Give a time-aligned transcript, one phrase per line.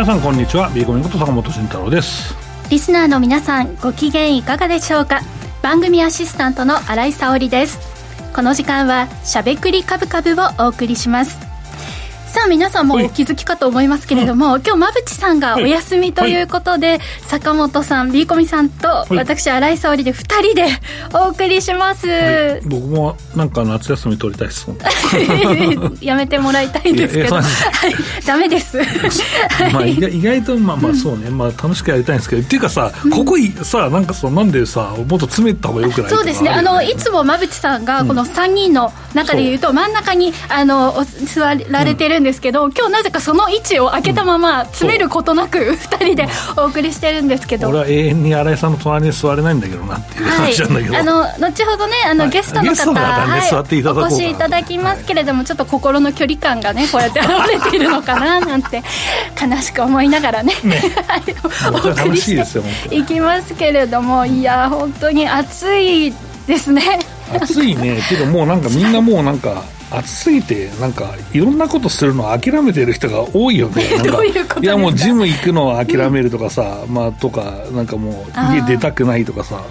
[0.00, 0.70] 皆さんこんにちは。
[0.70, 2.34] ビーコミこと坂本慎太郎です。
[2.70, 5.20] リスナーの皆さんご機嫌いかがでしょうか？
[5.60, 7.78] 番組アシスタントの新井沙織です。
[8.34, 11.38] この時間はしゃべくりカブカブをお送りします。
[12.40, 20.66] さあ皆さんもお気づきかと思いますけれども、今日馬淵さんがお休みということで、はい、坂本さん B コミさんと私新井沙織で2人で
[21.12, 24.66] お送りします、はい、僕もなんか夏休み取りたいです
[26.00, 27.34] やめてもらいたいんですけど。
[27.34, 27.44] はい。
[28.24, 28.78] ダメです。
[29.70, 32.42] まあ意外とまあまあそうね、まあ楽しくやりたいんですけど。
[32.42, 36.10] っていうかさここいさなんかさなんでさもっと詰めた方がよくない？
[36.10, 36.48] そうですね。
[36.48, 57.28] あのいつも馬淵さんがこの3人の中でいうと、真ん中にあの座られてるんですけど、今日なぜかその位置を開けたまま詰めることなく2人でお送りしてるんですけど、俺は永遠に新井さんの隣に座れないんだけどなっていう話なんだけど、はい、あの後ほどねあの、ゲストの方、はい、お越しいただきますけれども、ちょっと心の距離感がねこうやって現
[57.64, 58.82] れているのかななんて
[59.40, 60.52] 悲しく思いながらね。
[60.64, 60.82] ね。
[61.72, 66.12] お送りしていきますけれどもいや本当に暑い
[66.46, 66.82] ですね。
[67.32, 68.00] 暑いね。
[68.08, 73.82] けどもうなんかみんなもうなんか暑すぎてなんかいろんなことするの諦めてる人が多いよね。
[73.98, 79.62] なんかいやもうジム行くのを諦めるとかさ、うん、まあとかなんかもう家出たくないとかさ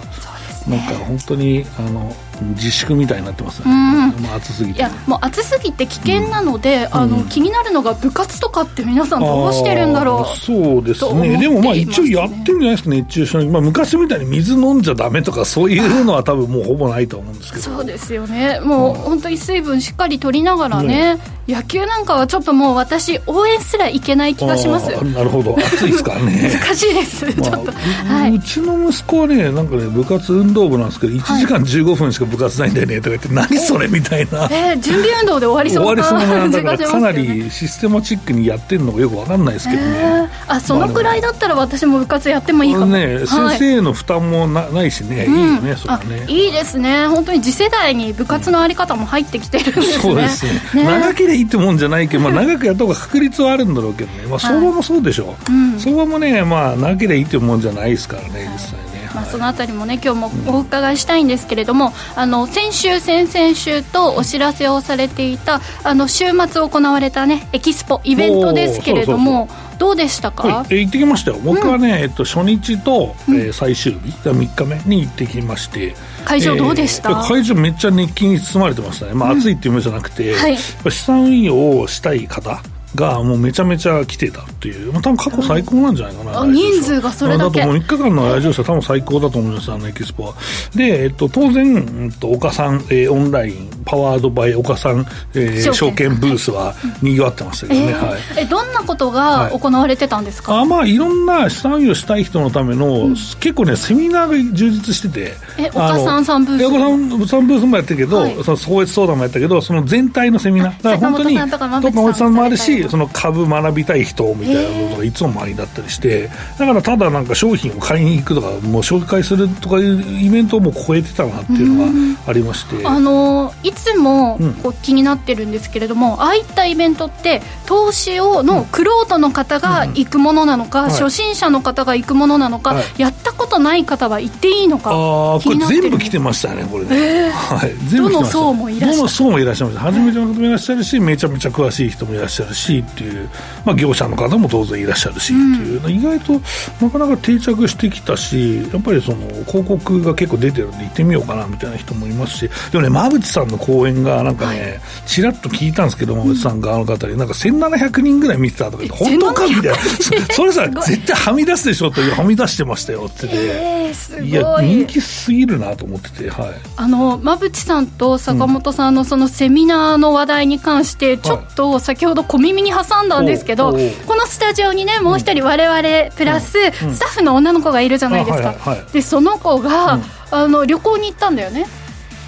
[0.68, 10.36] なんか本当にあの自粛みたいになってますね、うん、まあ、暑すぎて、いやもう暑すぎて危険なので、うん、あの気になるのが部活とかって皆さんどうしてるんだろう。
[10.36, 11.38] そうですね。
[11.38, 17.62] でもまあ一応やってるんじゃないですか熱中症に、まあ、昔みたいに水飲んじゃだめとかそういうのは多分もうほぼないと思うんですけど。
[17.62, 18.60] そうですよね。
[18.60, 24.90] もう本当に水分しっかり取りながらね、ね、野球なんかはちょっともう私応援すらいけない気がします。
[25.04, 25.56] なるほど。
[25.58, 26.50] 暑いですからね。
[26.60, 46.26] 難しいです、まあ、ちょっと、はい、うちの息子はねなんかね部活運動部なんですけど1時間15分しか部活ないんだよねとか言って何それみたいな、えー、準備運動で終わりそうな終わりそうなんだからかなりシステマチックにやってるのがよく分かんないですけどね、えー、あそのくらいだったら私も部活やってもいいかも、ね、はい、先生への負担もなないしね、うん、いいよねそれね。
[46.28, 47.06] いいですね。
[47.08, 50.46] 本当に次世代に部活のあり方も入ってきてるんですね、そうです。
[50.74, 50.84] ね。
[50.84, 69.48] ね長ければいいってもんじゃないけど、まあ、 長くやった方が確率はあるんだろうけどね、まあ、相場もそうでしょう、はいうん、相場もねまあ長ければいいってもんじゃないですからね実際まあ、そのあたりもね今日もお伺いしたいんですけれども、あの先週先々週とお知らせをされていたあの週末行われたねエキスポイベントですけれども
[69.78, 71.38] どうでしたか、はい、え行ってきましたよ。
[71.42, 75.94] 僕はね、うん、えっと、初日と、えー、最終日3日目に行ってきまして。
[76.24, 82.62] 会場どうでした、えー、会場めっちゃ熱気に包まれてましたね、まあ、暑いっていう意味じゃなくて、うんはい、資産運用をしたい方
[82.94, 87.60] がもうめちゃめちゃ来てたっていう、まあ、多分過去最高なんじゃないかな、うん、人数がそれだけ。
[87.60, 87.76] だともう。
[87.78, 90.34] 3日間の来場者多分最高だと思いますあのエキスポは。
[90.74, 96.10] で、えっと、当然、えっと、岡さん、えー、オンラインパワードバイ岡さん、えー、証券。
[96.20, 105.34] ブースはにぎわってましたけどね、えー、はい、えどんなことが行われてたんですか、はい、あまあいろんな資産運用したい人のための、うん、結構ねセミナーが充実してて。
[105.58, 110.82] え岡さんさんブース岡さんさんブースもやったけど、はい、その創越相談もやったけどその全体のセミナー。
[110.82, 138.96] だから本当に坂本さんもあるしその株学びたい人みたいなことがいつも周りだったりしてだからただなんか商品を買いに行くとかもう紹介するとかいうイベントをもう超えてたなっていうのがありまして、あのいつもこう気になってるんですけれども、うん、ああいったイベントって投資をのクロートの方が行くものなのか、うんうんはい、初心者の方が行くものなのか、はい、やったことない方は行っていいのかあこれ全部来てましたねこれね、えー、はい、全部どの層もいらっしゃる。
[138.96, 143.28] どの層もいらっしゃいます初めての方もいらっしゃるしめちゃめちゃ詳しい人もいらっしゃるしっていう
[143.64, 146.32] まあ、業者の方も当然いらっしゃるし、っていう、意外と
[146.80, 159.76] なかなか定着してきたしやっぱりその広告が結構出てるんで行ってみようかなみたいな人もいますしでもね馬淵さんの講演がなんかね、ちらっと聞いたんですけど馬淵さんがあの方になんか1700人ぐらい見てたとか言って本当かみたいな。
[160.34, 163.26] それさ絶対はみ出すでしょとはみ出してましたよって。
[163.26, 179.98] 言って、えー、いや人気すぎるなと思ってて、はい、あの馬淵さんと坂本さんのそのセミナーの話題に関してちょっと先ほど小耳に挟んだんですけど、このスタジオにねもう一人我々プラススタッフの女の子がいるじゃないですか、でその子が、
[180.30, 181.66] あの旅行に行ったんだよね。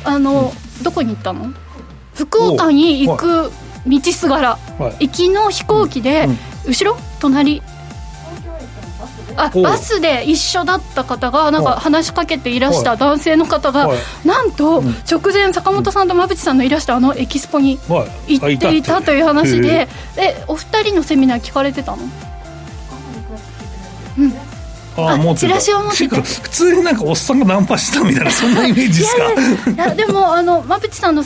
[0.05, 0.52] あの、
[0.82, 1.52] どこに行ったの？
[2.14, 3.52] 福岡に行く
[3.87, 4.58] 道すがら、
[5.00, 6.29] 行きの飛行機で、
[6.67, 6.99] 後ろ？
[7.20, 7.62] 隣？
[9.37, 13.88] あバスで一緒だった方がなんか話しかけていらした男性の方が、
[14.25, 17.79] なんと直前坂本さんと馬淵さんのいらしたあのエキスポに
[18.29, 22.02] 行っていたという話でえお二人のセミナー聞かれてたの？
[22.02, 22.31] うん
[24.96, 26.22] ああチラシを持ってた。
[26.22, 29.70] 普通になんかおっさんがナンパしたみたいなそんなイメージですか？
[29.70, 31.24] いやでもあの馬淵さんの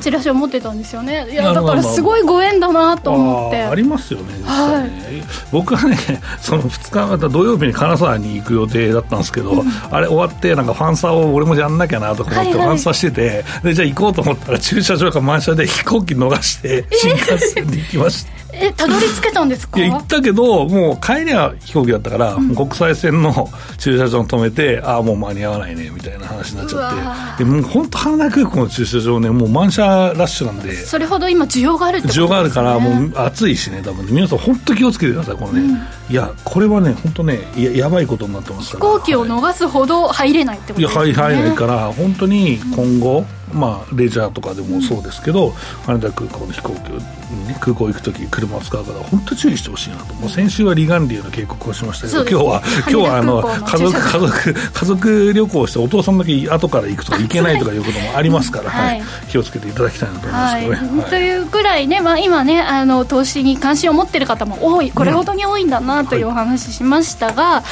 [0.00, 1.26] チラシを持ってたんですよね。
[1.30, 3.62] いやだからすごいご縁だなと思って。
[3.62, 5.96] ありますよね実際ね、僕はね
[6.40, 19.78] その2日また土曜日に金沢に行く予定だったんですけど、うん、あれ終わってなんかファンサーを俺もやんなきゃなとか思ってファンサーしてて、でじゃあ行こうと思ったら駐車場が満車で飛行機逃して新幹線で行きました、えたどり着けたんですか？
[19.78, 27.44] いや行ったけどもう帰りは飛行機だったから、うん、国際線の 駐車場に止めてああもう間に合わないねみたいな話になっちゃって。
[27.44, 30.74] でもう本当羽田空港の駐車場ねもう満車ラッシュなんで。
[30.74, 38.86] それほど今需要があるってことです、ね、需要があるからもう暑いしね多分皆さん本当気をつけてくださいこのね、うん、いやこれはね本当ねややばいことになってますから。
[38.86, 41.04] 飛行機を逃すほど入れないってことですね。
[41.06, 45.50] いや入れないから本当に今後、うんまあ、レジャーとかでもそうですけど、
[45.86, 50.14] 羽田空港の飛行機を、ね、空港行くとき車を使うから本当注意してほしいなと。
[50.14, 61.02] もう先週は離岸流の警告をしましたけど今日は今日はあの家族家族家族旅行してお父さんだけ後から行くとか行けないとかいうこともありますから、はい、気をつけていただきたいなと思いますけどね。
[61.02, 67.64] はい、というぐらいね、まあ、今ねあの投資に関心を持っている方も多いこれほどに多いんだなというお話しましたが、はい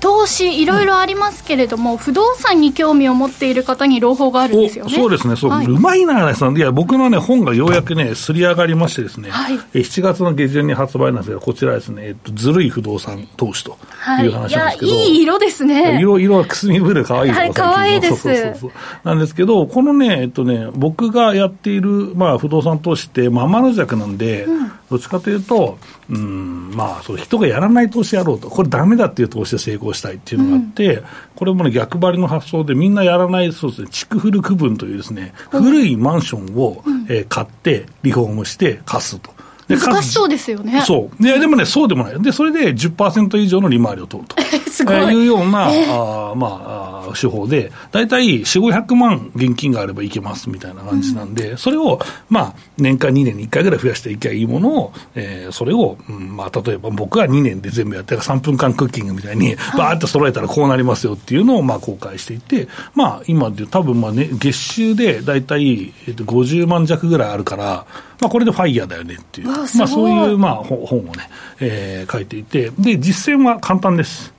[0.00, 4.94] 投資いろいろありますけれども、うん、不動産に興味を持っている方に朗報があるんですよね。
[4.94, 5.36] そうですね。
[5.36, 13.78] そう、はい、うまいなさんいや僕のね本がようやくねすり上がりましてですね、はい、7月の下旬に発売なんですけどこちらですね、えっと、ずるい不動産投資と
[14.22, 15.98] いう話なんですけど、はい、いい色ですね。
[16.00, 18.22] 色色はくすみブルーかわいいはいかわいいです。
[18.22, 18.70] そうそうそう
[19.04, 24.72] なんですけどこのねえっとね僕がやっている、まあ、不動産投資ってまあ天の弱なんで、うん。
[24.90, 25.78] どっちかというと、
[26.10, 31.04] うん、まあ、そう人がやらない投資やろうと、これだめだっていう投資で成功したいっていうのがあって、うん、
[31.36, 39.30] これもね、逆張りの発想でみんなやらない、そうですね、築古区分というですね、古いマンションを、うん、えー、買って、リフォームして貸すと。
[39.76, 40.80] 難しそうですよね。
[40.82, 41.22] そう。
[41.22, 42.22] いや、でもね、そうでもない。
[42.22, 44.36] で、それで10%以上の利回りを取ると。
[44.70, 44.96] すごい。
[44.96, 67.86] いうような、えー、あまあ、手法で、大体4、500万現金があればいけますみたいな感じなんで、うん、それを、まあ、年間2年に1回ぐらい増やしていけばいいものを、えー、それを、うん、まあ、例えば僕は2年で全部やって3分間クッキングみたいに、バーって揃えたらこうなりますよっていうのを、まあ、公開していて、まあ、今で多分、まあね、月収で大体、えっと、50万弱ぐらいあるから、
[68.20, 71.30] まあ、これでファイヤーだよねっていう、まあ、そういう、まあ、本をね、
[71.60, 74.32] えー、書いていて、で、実践は簡単です。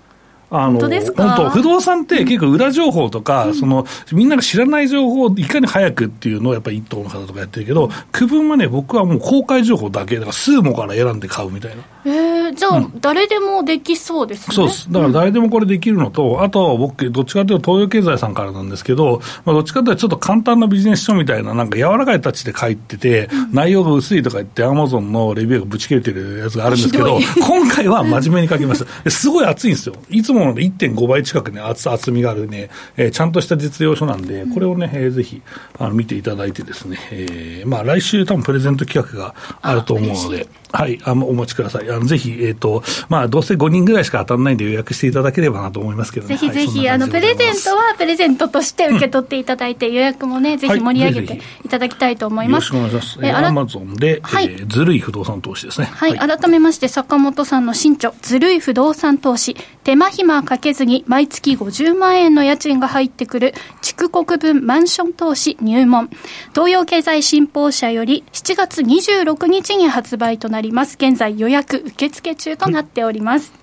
[0.54, 11.84] あの、本当不動産って結構裏情報とか、うん、その、みんなが知らない情報をいかに早くっていうのをやっぱり一等の方とかやってるけど、区分はね、僕はもう公開情報だけ、だから数もから選んで買うみたいな。
[12.04, 14.56] えー、じゃあ、うん、誰でもできそうですね。
[14.56, 14.92] そうです。
[14.92, 29.10] だから誰でもこれできるのと、あと僕、どっちかというと東洋経済さんからなんですけど、まあ、どっちかというとちょっと簡単なビジネス書みたいな、なんか柔らかいタッチで書いてて、うん、内容が薄いとか言って、アマゾンのレビューがぶち切れてるやつがあるんですけど、今回は真面目に書きました。
[29.10, 29.96] すごい熱いんですよ。
[30.10, 35.42] いつもの1.5倍近くね、厚厚みがあるね、えー、ちゃんとした実用書なんで、これをね、えー、ぜひ
[35.78, 41.90] あの見ていただいてですね、えー、まあ来週多分プレゼント企画があると思うので、はい、あお待ちください。
[41.90, 52.72] あのぜひ、えっ、ー、と、まあ、どうせ5人ぐらいしか当たらないんで予約していただければなと思いますけど、ね、ぜひぜひ、はい、あの、プレゼントはプレゼントとして受け取っていただいて、うん、予約もね、ぜひ盛り上げていただきたいと思います。
[52.72, 53.28] はい、よろしくお願いします。
[53.28, 55.88] えー、アマゾンで、はい、えー、ずるい不動産投資ですね。
[55.88, 66.10] はい、改めまして、坂本さんの新著、ずるい不動産投資、手間暇かけずに毎月50万円の家賃が入ってくる、築国分マンション投資入門。
[66.54, 70.98] 東洋経済新報社より7月26日に発売となります。
[71.00, 73.54] 現在予約受付中となっております。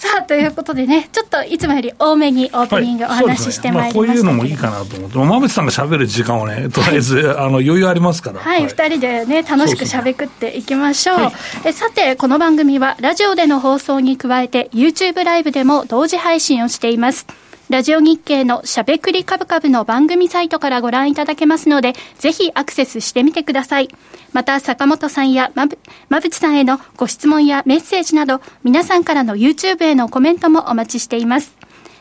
[0.00, 8.40] さあ、ということでね、ちょっといつもより多めにオープニングお話ししてまいりました、はいねまあ、こういうのもいいかなと思って、馬渕さんがしゃべる時間をね、とりあえず、はい、あの余裕ありますから。
[8.40, 11.18] はい、二、はい、人でね、楽しくしゃべくっていきましょう。
[11.18, 17.26] そうそうえさて、この番組は、ラジオでの放送に加えて、YouTube ライブでも同時配信をしています。
[17.70, 23.88] ラジオ日経のしゃべくりカブカブの番組サイトからご覧いただけますので、ぜひアクセスしてみてください。
[24.32, 31.54] また、坂本さんやまぶ、まぶちさんへのご質問やメッセージなど、皆さんからの YouTube へのコメントもお待ちしています。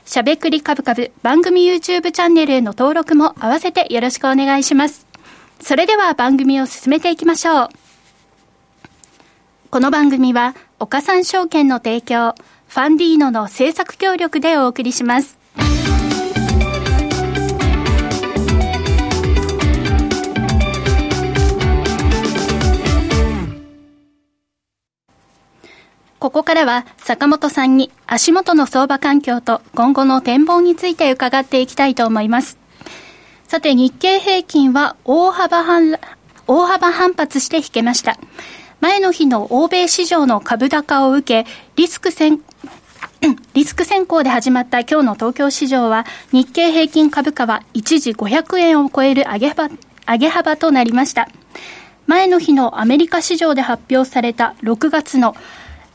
[0.06, 5.06] しゃべくりカブカブ番組 YouTube チャンネルへの登録も合わせてよろしくお願いします。
[5.62, 7.70] それでは番組を進めていきましょう。
[9.70, 12.34] この番組は、岡三証券の提供、
[12.70, 15.38] ファンディーノの制作協力でお送りします。
[26.20, 32.58] ここからは坂本さんに足元の相場環境と今後の展望について伺っていきたいと思います。
[33.48, 35.98] さて日経平均は大幅反
[36.46, 38.18] 大幅反発して引けました。
[38.82, 42.42] 前の日の欧米市場の株高を受け、リスク先
[43.54, 49.70] リスク先行で始まった今日の東京市場は日経平均株価は一時500円を超える上げ幅
[50.06, 51.30] 上げ幅となりました。
[52.08, 55.36] 前の日のアメリカ市場で発表された6月の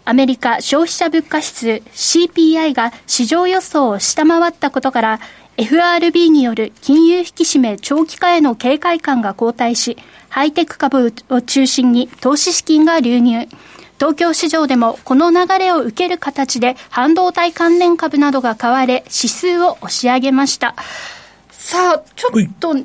[0.07, 5.21] アメリカ消費者物価指数 CPI が市場予想を下回ったことから
[5.57, 9.97] FRB による金融引き締め長期化への警戒感が後退し
[10.29, 13.49] ハイテク株を中心に投資資金が流入。
[13.99, 20.75] 東京市場でもこの流れを受ける形で半導体関連株などが買われ指数を押し上げました。
[21.51, 22.77] さあちょっと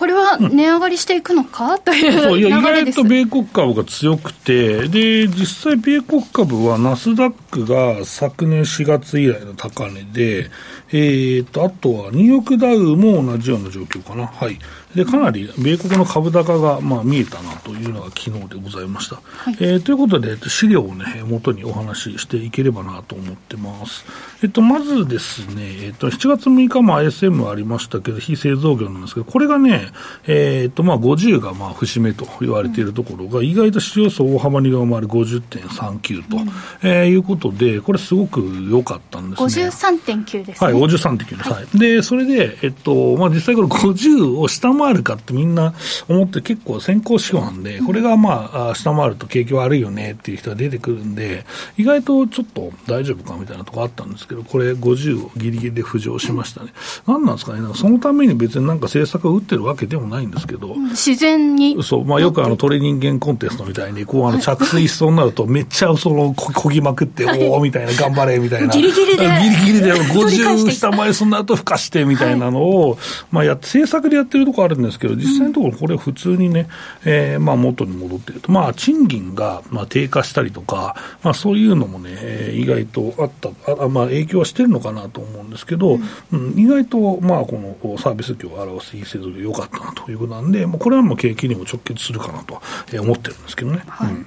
[0.00, 10.50] これは値上がりしていくのか、うん、というそういや意外と米国株が強くて、で実際、米国株はナスダックが昨年4月以来の高値で、
[10.88, 14.26] えーと、あとはニューヨークダウも同じような状況かな。
[14.26, 14.58] はい
[14.94, 19.16] でかなり米国の株高が、まあ、見えたなというのが昨日でございました。
[19.16, 24.04] はい、えー、ということで、資料をね、元にお話ししていければなと思ってます。
[24.42, 29.88] えっと、まずですね、えっと、7月6日も ISM ありましたけど、非製造業なんですけど、これがね、
[30.26, 36.48] えー、っと、まあ、50が、まあ、節目と言われているところが、うん、意外と市場層大幅に上回る50.39と、うん、
[36.82, 39.66] えー、いうことで、これすごく良かったんですね。
[39.66, 40.72] 53.9ですね。
[40.72, 41.50] はい、53.9です。
[41.50, 41.78] はい。
[41.78, 45.74] で、それで、えっと、まあ、実際これ50を下回回るかってみんな
[46.08, 51.46] 思って結構先行指標なんで、これがまあ、下回ると景気悪いよねっていう人が出てくるんで、
[51.76, 56.72] 意外とちょっと大丈夫かみたいなとこあったんですけど、これ50をギリギリで浮上しましたね。
[57.06, 61.82] 何なんですかね、なんかそのために別になんか政策を打ってるわけでもないんですけど、自然に。
[61.82, 68.68] そう、まあよくあの鳥人間コンテストみたいに、こうあの着水しそうになるとめっちゃそのこぎまくって、 おおみたいな、頑張れみたいな。
[68.68, 69.28] ギリギリで。
[69.40, 72.98] ギリギリで50下回りそうになるとふかしてみたいなのを、
[73.30, 76.68] まあや、政策でやってるとこあるんですけど、実際のところ、これ普通にね、
[77.04, 83.50] えー、まあ元に戻っていると、まあ賃金がまあ低下したりとか、まあそういうのもね、意外とあった、
[83.84, 85.98] あまあ影響はしてるのかなと思うんですけど、
[86.32, 92.60] うん、意外とまあこのサービス業を表すいい制度で良かったなということなんで、まあ、これはもう景気にも直結するかなと
[93.00, 93.82] 思ってるんですけどね。
[93.86, 94.26] はい、うん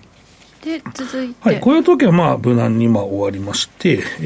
[0.63, 4.23] で続いて、はい、雇用統計はまあ無難にまあ終わりまして、え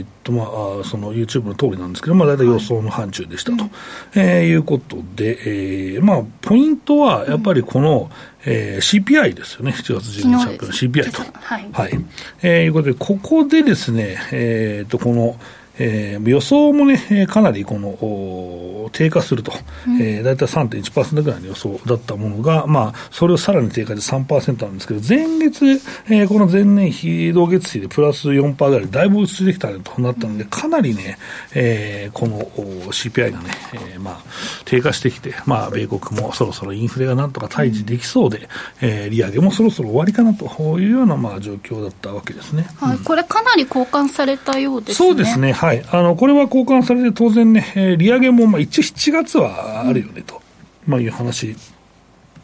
[0.00, 0.46] ー、っとまあ、
[0.84, 3.70] その YouTube の通りなんですけど、まあ、大体予想の範疇でしたと、はい、
[4.16, 8.10] えー、いうことで、えーまあ、ポイントはやっぱりこの、
[8.44, 11.22] うん、えー、CPI ですよね、7月12日発表の CPI と。
[11.32, 12.04] はい、はい。
[12.42, 15.38] えー、いうことで、ここでですね、えー、っとこの、
[15.78, 19.52] えー、予想もね、かなりこの低下すると、
[19.86, 25.66] うん、えー、大体3.1%ぐらいの予想だったものが、まあ、それをさらに低下で3%なんですけど、前月、
[26.08, 31.18] えー、この前年比、同月比でプラス4%ぐらい、だいぶ落ち着いてきたとなったので、かなりね、
[31.54, 34.18] えー、この CPI がね、えー、まあ、
[34.64, 38.48] 低下してきて、まあ、米国もそろそろインフレがなんとか退治できそうで、
[38.80, 40.46] えー、利上げもそろそろ終わりかなと
[40.78, 42.66] いうような、まあ、状況だったわけですね。
[42.76, 45.08] はい、うん、これ、かなり交換されたようですね。
[45.08, 45.52] そうですね。
[45.52, 45.65] はい。
[45.90, 50.42] あの、これは交換されて当然ね、えー、利上げも、まあ、一応7月はあるよね、と、
[50.86, 51.56] うん、まあ、いう話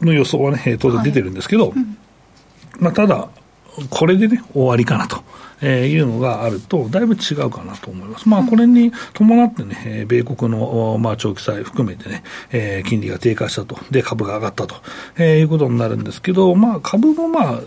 [0.00, 1.96] の予想はね、当然出てるんですけど、はいうん、
[2.78, 3.28] まあ、ただ、
[3.90, 5.22] これでね、終わりかなと。
[5.62, 8.28] えー、いうのがあると、だいぶ違うかなと思います。
[8.28, 13.78] まあ、これに伴ってね、えー、米国の、まあ、長期債含めてね、えー、金利が低下したと。
[13.90, 14.74] で、株が上がったと、
[15.16, 17.60] えー、いうことになるんですけど、まあ、株もまあ、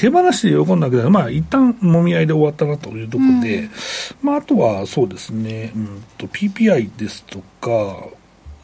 [0.00, 3.70] 手放しで喜んだけど、まあ、一旦もみ合いで終わったなというところで、うん、
[4.22, 8.06] まあ、あとはそうですね、うんと、PPI ですとか、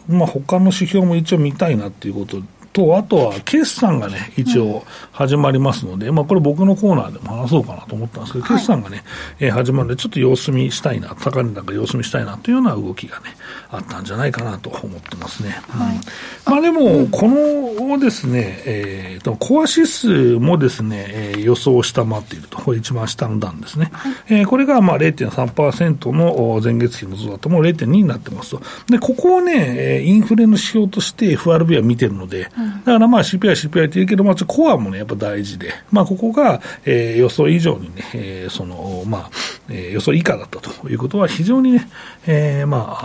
[0.09, 9.03] まあ、他の指標も一応見たいなっていうことと、あとは決算がね、一応始まりますので、うん、まあこれ僕のコーナーでも話そうかなと思ったんですけど、決算がね、
[9.39, 13.37] えー、始まるので、ちょっと様子見したいな、高値高様子見したいなというような動きがね、
[13.71, 15.50] あったんじゃないかなと思ってますね。
[15.69, 16.00] はい、
[16.47, 22.59] まあでも、このですね、えー、と、コア指数もですね、えー、予想を下回っていると。
[22.59, 23.91] これ一番下の段ですね。
[23.93, 28.62] はい、えー、これがまあ0.3%の前月比の増だともう0.2になってますと。
[28.89, 32.50] で、ここをね、インフレの指標として FRB は見てるので、
[32.85, 39.31] だからまあ CPI、CPI って言うけど、まあ、コアもね、やっぱ大事で、まあ、ここが、えー、予想以上にね、えー、その、まあ、
[39.69, 41.88] えー、予想以下だったということは、非常にね、
[42.26, 42.99] えー、ま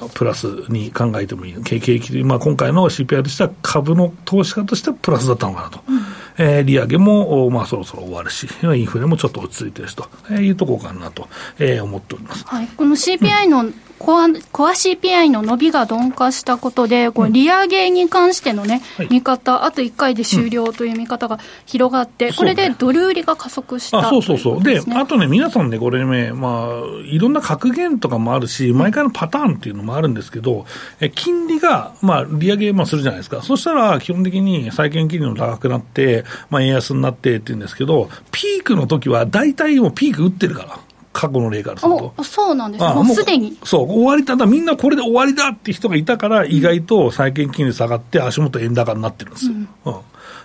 [0.00, 5.80] あ、プラスに考えてもいい、景気、まあ、今回の CPI としては、株の投資家としてはプラスだったのかなと。
[5.88, 6.00] うん。
[6.38, 11.28] えー、利上げも、まあ、そろそろ終わるし、インフレもちょっと落ち着いてるしというところかなと、
[11.58, 30.66] えー、思っております、はい、この CPI の、うんコアコア CPI の伸びが鈍化したことで、こう利上げに関してのね、うん、見方、あと1回で終了という見方が広がって、うん、これでドル売りが加速した、ね、あそうそうそう、で、あとね、皆さんね、これね、まあ、いろんな格言とかもあるし、毎回のパターンっていうのもあるんですけど、
[31.00, 40.91] え金利が、まあ、利上げまあするじゃないですか、そしたら基本的に債券金利も高くなって、まあ、円安になってっていうんですけど、ピークの時は大体もうピーク打ってるから。
[41.12, 42.24] 過去の例からすると。
[42.24, 43.56] そうなんですもうすでに。
[43.64, 49.52] そう、終わりただ、みんなこれで終わりだって人がいたから、意外と債券金利下がって、足元円高になってるんですよ。
[49.52, 50.00] うん、うん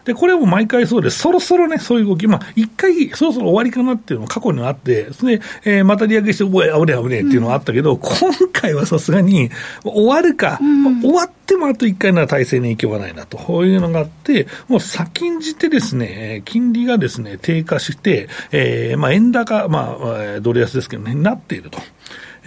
[0.07, 8.13] で、これも毎回そうで、そろそろね、そういう動き、まあ、一回、そろそろ終わりかなっていうのも過去にはあって、それで、えー、また利上げして、おい、危ねえ危ねえっていうのはあったけど、うん、今
[8.53, 9.51] 回はさすがに、
[9.83, 21.79] 終わるか、うん、終わってもあと一回なら体制に影響がないなと、こういうのがあって、もう先んじてですね、金利がですね、低下して、えー、まあ、円高、まあ、ドル安ですけどね、なっていると。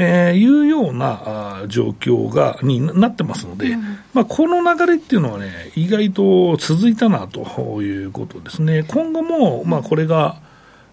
[0.03, 3.83] えー、いうようなあ状況がになってますので、うん、
[4.15, 8.83] まあ、この流れっていうのはね、意外と続いたなということですね。
[8.85, 10.41] 今後も、まあ、これが、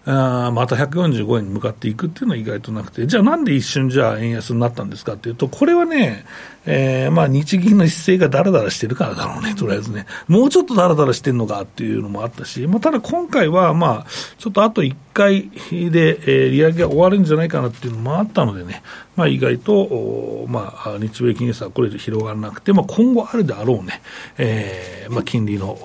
[0.04, 6.24] あまた145円に向かっていくっていうのは意外となくて、じゃあなんで一瞬じゃあ円安になったんですかっていうと、これはね、
[6.70, 10.04] えー、まあ日銀の姿勢がだらだらしてるからだろうね、とりあえずね。
[10.28, 14.06] もうちょっとだらだらしてるのかっていうのもあったし、まあ、ただ今回は、まあ、
[14.36, 18.82] ちょっとあと1回で、えー、利上げが終わるんじゃないかなっていうのもあったのでね、
[19.16, 24.00] まあ、意外と、まあ、日米金利差はこれ以上広がらなくて、まあ、今後あるであろうね、
[24.36, 25.76] えーまあ、金利の、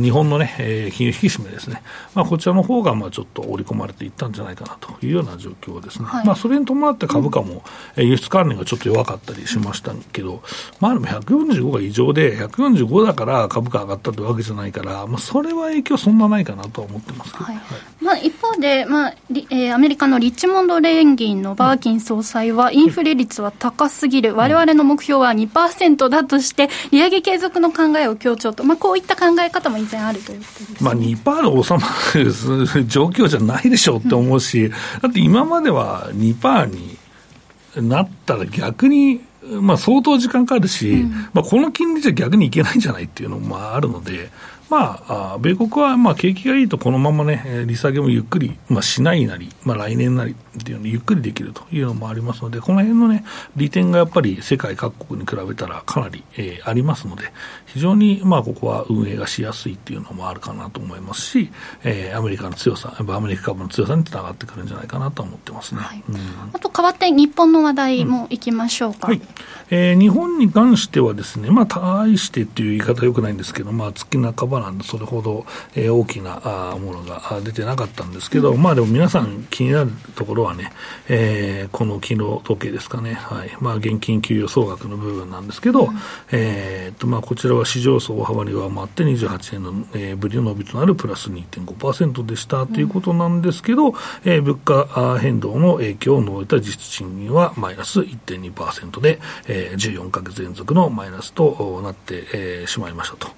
[0.00, 1.82] 日本のね、えー、金融引き締めですね、
[2.14, 6.06] まあ、こちらの方がまあちょっと織り込まれていったんじゃないかなというような状況ですね。
[6.06, 7.62] はい、まあ、それに伴って株価も、
[7.96, 10.31] うん、輸出関連がちょっと弱かったりしましたけど、
[10.80, 17.60] まあでも145が異常で、145だから株価上がったというわけじゃないから、まあ、それは影響そんなないかなとは思ってますけど、はい、
[18.00, 19.14] まあ、一方で、まあ
[19.50, 39.20] えー、アメリカのリッチモンド連銀のバーキン総裁は、インフレ率は高すぎる、われわれの目標は2%だとして、利上げ継続の考えを強調と、まあ、こういった考え方も以前あるということです、ね、まあ、2%で収まる状況じゃないでしょうって思うし、うん、だって今までは2%になったら逆に、
[39.60, 44.30] まあ、相当時間かかるし、うん、まあ、この金利じゃ逆にいけないんじゃないっていうのもあるので、
[44.70, 53.24] まあ、米国はまあ景気がいいと、このままね、利下げもゆっくり、まあ、しないなり、まあ、来年なりっていうのゆっくりできるというのもありますので、この辺のね、
[53.56, 57.24] 利点がやっぱり世界各国に比べたらかなり、えー、ありますので、
[57.66, 61.50] 非常にまあここは運営がしやすいっていうのもあるかなと思いますし、
[61.84, 65.80] えー、アメリカの強さ、やっぱアメリカ株の強さにつながってくるんじゃないかなと思ってますね。
[65.80, 66.16] はい、うん、
[66.52, 69.08] あと変わって日本の話題もいきましょうか。
[69.08, 69.22] うん、はい
[69.70, 80.72] えー、日本に関してはですね、まあ、対してっていう言い方はよくないんですけど、まあ、月半ばなんで、それほど、えー、大きなあものが出てなかったんですけど、うん、まあでも皆さん気になるところはね、
[81.08, 83.56] えー、この昨日時計ですかね、はい。
[83.60, 85.98] まあ、現金給与総額の部分なんですけど、うん、
[86.32, 92.66] えーとまあ、こちらは市場層大幅に上回って、28年の、えー、ぶりの伸びとなるプラス2.5%でした。
[92.66, 93.94] ということなんですけど、うん、
[94.24, 103.28] えー、物価変動の影響を除いた実質賃金はマイナス1.2%で、えーえー、14か月連続のマイナスとなって、えー、しまいましたと。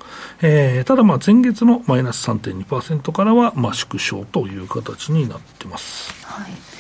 [0.43, 6.13] えー、ただ、まあ、前月のマイナス3.2%からは、まあ、縮小という形になってます。
[6.25, 6.75] はい。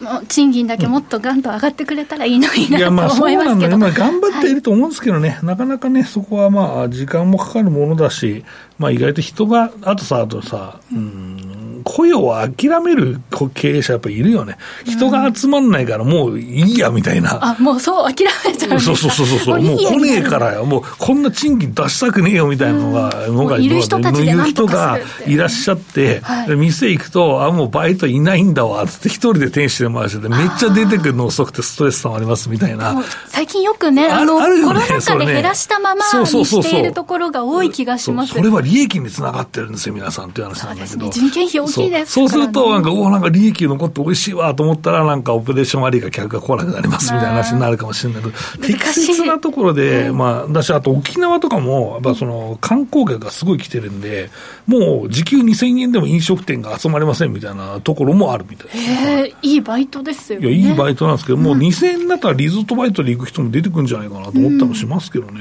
[0.00, 8.44] もう賃金だけもっとがんと上がってくれたらいいのにな、うん、いやまあそうなんだね、まあ、頑張っていると思うんですけどね、はい、なかなかね、そこはまあ時間もかかるものだし、
[8.78, 11.49] まあ、意外と人が、あとさ、あとさ、うん、
[11.90, 13.20] 雇用を諦める
[13.54, 14.56] 経営者やっぱりいるよね。
[14.84, 17.38] 人が集まんないからもういいやみたいな。
[17.42, 18.80] あ、もうそう諦めちゃう。
[18.80, 19.60] そうそうそうそう。
[19.60, 20.64] もう来ねえからよ。
[20.64, 33.02] もうこんな賃金出したくねえよみたいなのが、のが、いる人たちいる人がいらっしゃって、店行くと、あ、もうバイトいないんだわ、つって一人で店主で回してて、めっちゃ出てくるの遅くてストレス溜まりますみたいな。
[33.26, 38.34] 最近よくね、あの、コロナ禍で減らしたままにしているところが多い気がします。
[38.34, 41.10] それは利益につながってるんですよ、皆さんっていう話なんだけど。
[41.10, 48.34] 人件費大きいですそうすると、なんか、おなんか利益残って美味しいわと思ったら、なんかオペレーション悪いから客が来なくなりますみたいな話になるかもしれないけど、
[48.66, 54.30] 適切なところで、まあ、だし、あと沖縄とかも、やっぱその観光客がすごい来てるんで、
[54.66, 58.78] もう時給2000円でも飲食店が集まれませんみたいなところもあるみたいです。
[58.78, 65.40] へえ、いいバイトですよ、ね、いや、いいバイトなんですけど、もう2000円だったらリゾートバイトで行く人も出てくるんじゃないかなと思ったりしますけどね。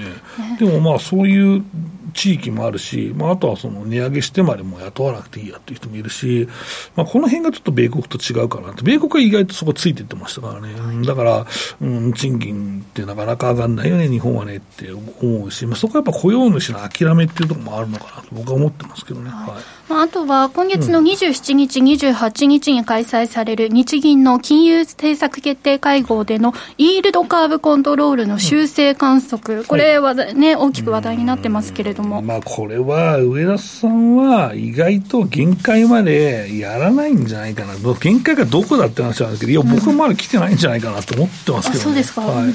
[0.60, 1.64] うん、でもまあ、そういう
[2.14, 6.48] 地域もあるし、まあ、あとはその値上げしてまでも雇わなくていいやっていう人もいるし、
[6.96, 11.48] まあ、この辺がちょっと米国と違うかなと、米国は意外とそこついてってましたからね、だから、
[11.82, 19.30] うん、賃金ってなかなか上がんないよね、日本はねって思うし、まあ、そこはやっぱ雇用主の諦めっていうところもあるのかなと僕は思ってますけどね。
[19.30, 42.54] はい、はいあとは今月の27日、うん、28日に開催される日銀の金融政策決定会合でのイールドカーブコントロールの修正観測、これはね、大きく話題になってますけれどども、まあ、これは上田さんは意外と限界までやらないんじゃないかな、限界がどこだって話なんですけど、いや、僕はまだ来てないんじゃないかなと思ってますけど、ね、そうですか、はい、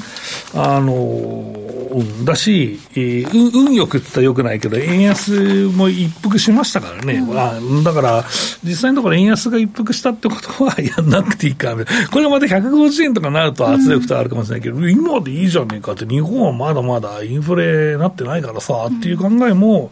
[0.55, 8.25] あのうん、だし、えー、運よくって言ったらよくないけど、円安も一服しましたからね、うん、あだから、
[8.63, 11.75] 実際のところ、円安が一服したってことは、やんなくていいか。
[12.11, 19.91] これがまた150円とかなると圧力とあるかもしれないけど、うん、今でいいじゃねえかって、日本はまだまだインフレなってないからさ、っていう考えも、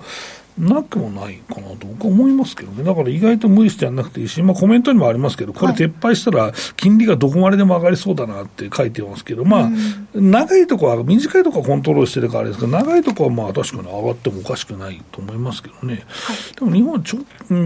[0.59, 9.71] なくもないかなと僕は思いますけどね、だから意外と無理してやらなくていいし、まあ、コメントにもありますけど、これ撤廃したら、金利がどこまででも上がりそうだなって書いてますけど、まあ、
[10.15, 17.19] 長いとこは、短いとこはコントロールしてるからあれですけど、長いとこはまあ確かに上がってもおかしくないと思いますけどね、はい、でも日本ちょ、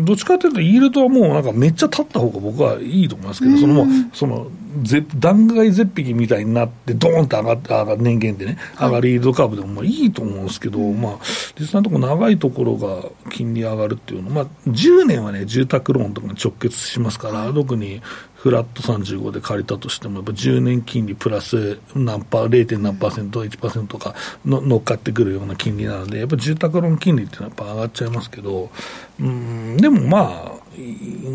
[0.04, 4.48] どっちかというと、イールドはもうなんかめっちゃ立った方が僕はいいと思いますけど、そのその
[4.82, 11.18] ぜ断崖絶壁みたいになって、どーンと上がって、上が年限でね、上がるイールドカーブでもまあいいと思うんですけど、まあ、
[11.58, 18.00] 実際のところ長いところが金利上がるっていうの、まあ、10年はね、住宅ローンとかに直結しますから、特に
[18.46, 22.78] フラット35で借りたとしても、やっぱ10年金利プラス何パー、0.
[22.78, 28.70] 何パーセント、1%とかの乗っかってくるような金利なので、やっぱ住宅ローン金利っていうのはやっぱ上がっちゃいますけど、
[29.18, 30.66] うん、でもまあ、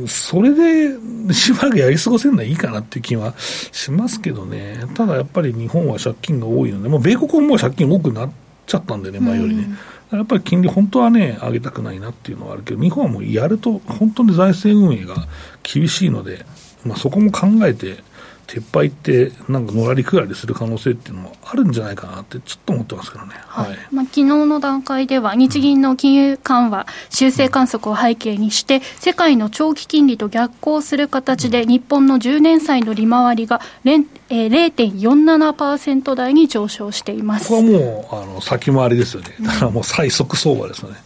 [0.08, 8.32] それでしばらくやり過ごせるのはいいかなっていう気はしますけどね、ただやっぱり日本は借金が多いので、もう米国ももう借金多くなっ
[8.68, 9.68] ちゃったんでね、前よりね。
[10.12, 15.16] やっぱり金利、本当はね、上げたくないなっていうのはあるけど、日本はもうやると、本当に財政運営が
[15.64, 16.46] 厳しいので、
[16.86, 18.04] まあ、そこも考えて、
[18.52, 23.70] 撤廃って、なんかのらりくらりする可能性っていうのもあるんじゃないかなって、ちょっと思ってますけどね、はい。
[23.70, 33.62] はい、まあ昨日の段階では、日銀の金融緩和、修正観測を背景にして、世界の長期金利と逆行する形で、日本の10年債の利回りが
[34.34, 37.50] えー、0.47%台に上昇しています。
[37.50, 40.98] ここはもうあの先回りですよね、だからもう最速相場ですよね。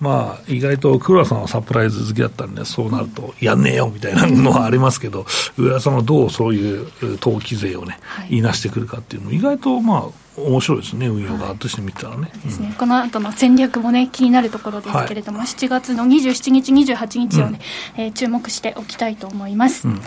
[0.00, 5.26] まあ、意外と黒田さんはサプライズ好きだったんで、そうなると、やんねえよみたいなのはありますけど、
[5.58, 7.98] 上田さんはどうそういう投機税をね、
[8.30, 12.30] 言いなしてくるかっていうのも、意外とまあ、面白いですね、運用側として見たらね。
[12.44, 17.60] ですね、この後の戦略もね、気になるところですけれども、はい、7月の27日、28日をね、
[17.96, 19.88] うん、えー、注目しておきたいと思います。
[19.88, 20.00] うん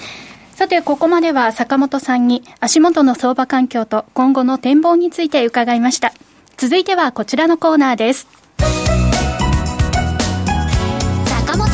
[0.53, 6.13] さて、ここまでは坂本さんに足元の相場環境と今後の展望について伺いました。
[6.55, 8.27] 続いてはこちらのコーナーです。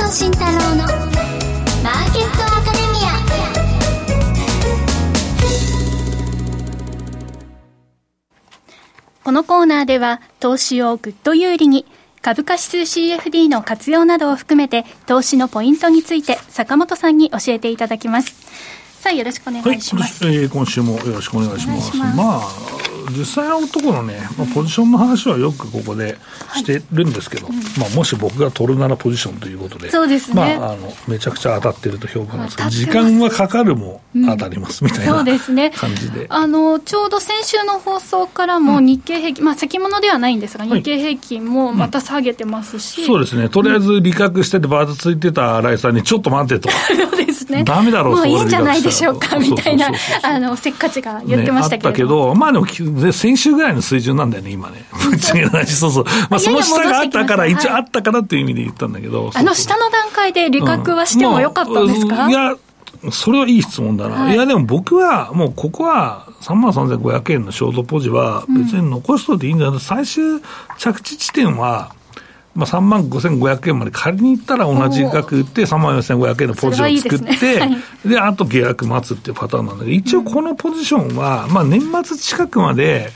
[0.08, 0.94] 坂本慎太郎のマー
[2.14, 3.20] ケットアカデミア。
[9.24, 11.86] このコーナーでは投資をぐっと有利に
[12.22, 18.34] 株価指数 CFD の活用などを含めて投資のポイントについて坂本さんに教えていただきます。
[19.02, 20.24] さあよろしくお願いします。
[20.26, 21.98] はい、えー、今週もよろしくお願いします。
[21.98, 26.18] ままあ実際のところね、まあ、ポジションの話はよくここで
[26.56, 36.28] してるんですけど、はいうん、まあ、もし僕が取るならポジションということで、そうですね、まあ、あのめちゃくちゃ当たってると評価なんですけど、時間はかかるも当たりますみたいな、そうですね、感じで。
[36.30, 46.70] あのちょうど先週の放送からも日経平均、うん、まあ、先物ではないんですが、日経平均もまた下げてますし、うん、そうですね、とりあえず利確してて、バートついてた新井さんに、ちょっと待ってと。
[47.10, 47.64] そうですね。
[47.64, 49.92] ダメだろう、もういいんじゃないでしょうか、みたいな、
[50.24, 52.66] あの、せっかちが言ってましたけど、ね、あったけど、まあでも、
[53.12, 54.86] 先週ぐらいの水準なんだよね、今ね。
[55.10, 56.06] ぶっちないそうそう。
[56.30, 59.32] まあ、その下があったから、一応あったからっていう意味で言ったんだけど。
[59.34, 62.56] あの下の段階で利確はしてもよかったんですか、いや、
[63.12, 64.34] それはいい質問だな。
[64.34, 69.80] いや、でも僕は、もうここは、3万3500円のショートポジは、別に残しといていいんだよ。
[69.80, 70.42] 最終
[70.78, 71.92] 着地地点は、
[72.58, 77.62] まあ、3万5500円まで仮に行ったら同じ額売って、3万4500円のポジを作って、
[78.04, 83.12] で、あと下落待つっていうパターンなんだけど、一応このポジションは、まあ、年末近くまで、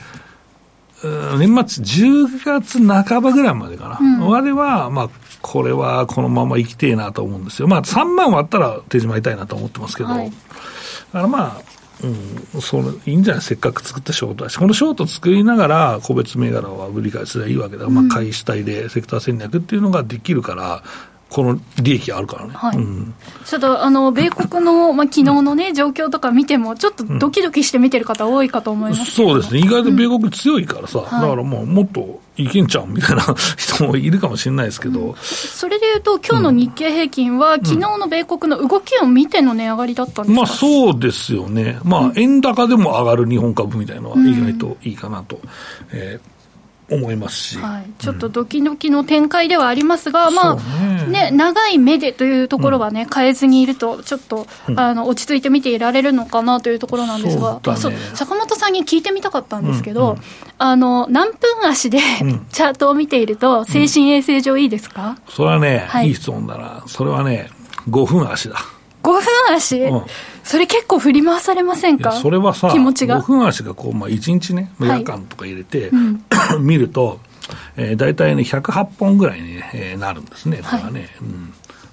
[1.02, 3.98] 年末10月半ばぐらいまでかな。
[4.00, 7.66] うん、我は、まあ、これはこのまま行きてえなと思うんですよ。
[7.66, 10.32] まあ、3万割ったら手締まりたいなと思ってますけど、はい、だ
[11.12, 13.42] からまあ、うん、それいいんじゃない？
[13.42, 20.82] せっかく作ったショートだし、このショート作りながら、個別銘柄は売り買いすればいいわけだ、うん、まあ、買い主体でセクター戦略っていうのができるから、
[21.32, 22.76] この利益あるからね、はい。
[22.76, 23.14] うん、
[23.46, 33.22] ちょっとあの米国の、 まあ昨日のね、状況とか見ても、ちょっとドキドキして見てる方、多いかと思います、うん、そうですね、意外と米国強いからさ、だからもう、もっといけんちゃうみたいな
[33.56, 45.40] 人もいるかもしれないですけど、うん、それでいうと、今日の日経平均は、昨日の米国の動きを見ての値上がりだったんですか、まあ、そうですよね、まあ、円高でも上がる日本株みたいなのは意外といいかなと。
[45.92, 46.31] えー
[46.90, 50.56] 思いますし、はい、ちょっとドキドキの展開ではありますが、うん、まあ
[51.06, 60.16] ね、ね、長い目でというところはね、うん、変えずにいると、ちょっと、うん、あの落ち着いて見ていられるのかなというところなんですが、そう、ね、坂本さんに聞いてみたかったんですけど、うん。
[60.16, 60.20] うん、
[60.58, 67.50] あの何分足でチャートを見ていると、精神衛生上いいですか、それはね、はい、いい質問だな、それはね、
[67.88, 68.56] 5分足だ。
[69.02, 69.22] 5分
[69.54, 70.02] 足、うん、
[70.44, 72.12] それ結構振り回されませんか？
[72.12, 75.90] それはさ、気持ちが？5分足がこう、まあ、1日ね、夜間とか入れて、
[76.30, 77.20] はい、 見ると、
[77.76, 81.00] えー、大体ね、108本ぐらいに、ねえー、なるんですね、これはね。
[81.00, 81.52] はい、うん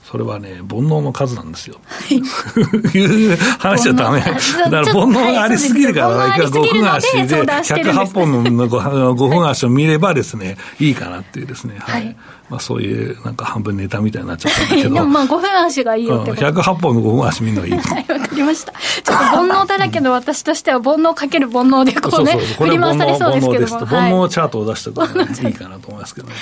[0.10, 1.76] それはね、煩悩の数なんですよ。
[1.86, 2.18] はい、
[2.98, 4.22] いう話じゃダメ。
[4.22, 4.38] だか
[4.72, 11.76] ら煩悩がありすぎるから、5分足で108本の 5, 分足を見ればですね、いいかなっていうですね。
[11.78, 12.16] はい。
[12.50, 14.90] まあそういうなんか半分ネタみたいになっちゃったんだけど。
[14.96, 16.42] でもまあ5分足がいいよってこと。
[16.42, 17.74] 108本の5分足見るのがいい。
[17.74, 18.72] はい、わかりました。
[18.72, 23.86] ちょっと煩悩だらけの私としては煩悩かける煩悩でこうね、振り回されそうですけども。
[23.86, 26.34] 煩悩チャートを出しておくのがいいかなと思いますけどね。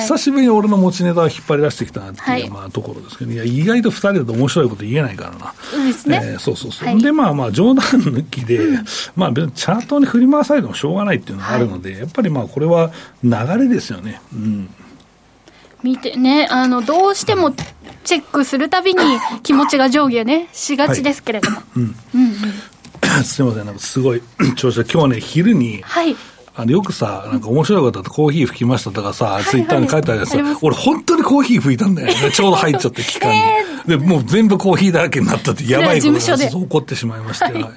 [0.00, 5.52] 久しぶりに俺の持ちネタを引っ張り出してきたなっていうまあところですけど、いや意外と2人だと面白いこと言えないからな。
[5.70, 6.20] そうですね。
[6.22, 7.00] えそうそうそう。
[7.00, 8.60] でまあまあ冗談抜きで、
[9.14, 12.90] まあチャートに振り回されてもしょうがないっていうのがあるので、やっぱりまあこれは
[13.22, 14.20] 流れですよね。
[14.32, 14.70] うん。
[15.82, 17.52] 見てね、あの、どうしても
[18.04, 19.00] チェックするたびに
[19.42, 21.56] 気持ちが上下ね、しがちですけれども。
[21.56, 21.82] はい、うん。
[21.82, 22.22] うん
[23.16, 24.22] うん、すみません、なんかすごい
[24.56, 26.16] 調子が、今日ね、昼に、はい。
[26.56, 28.90] あのよくさ、なんか面白いことあってコーヒー吹きました。
[28.90, 32.14] とかさ、ツイッターに書いてあるやつ、俺本当にコーヒー吹いたんだよね。
[32.32, 33.38] ちょうど入っちゃって期間に。
[33.38, 37.70] えー、で、もう全部コーヒーだらけになったってやばいことが起こってしまいまして、はい、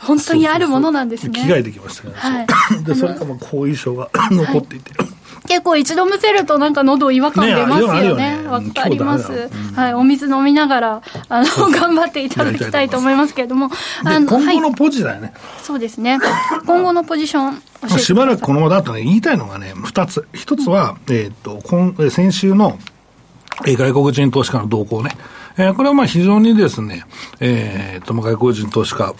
[0.00, 1.38] 本当にあるものなんですね。
[1.38, 4.92] 着替えてきましたけど、はい、で、それがまあ後遺症が残っていて。
[5.46, 8.46] 結構一度むせるとなんか喉違和感出ますよね。
[8.46, 9.94] わ、ね、かります、うん、はい。
[9.94, 13.70] お水飲みながら、あの、頑張っていただきたいと思いますけれども。
[14.04, 16.18] あの、今後のポジだよね、はい、そうですね。
[16.66, 17.62] 今後のポジション
[17.98, 20.26] しばらくこのままだとね、言いたいのがね、二つ。
[20.32, 22.78] 一つは、うん、えっ、と、今、先週の、
[23.66, 25.16] え外国人投資家の動向ね。
[25.58, 27.04] えー、これはまあ非常にですね、
[27.40, 29.14] えっ、ー、と、外国人投資家、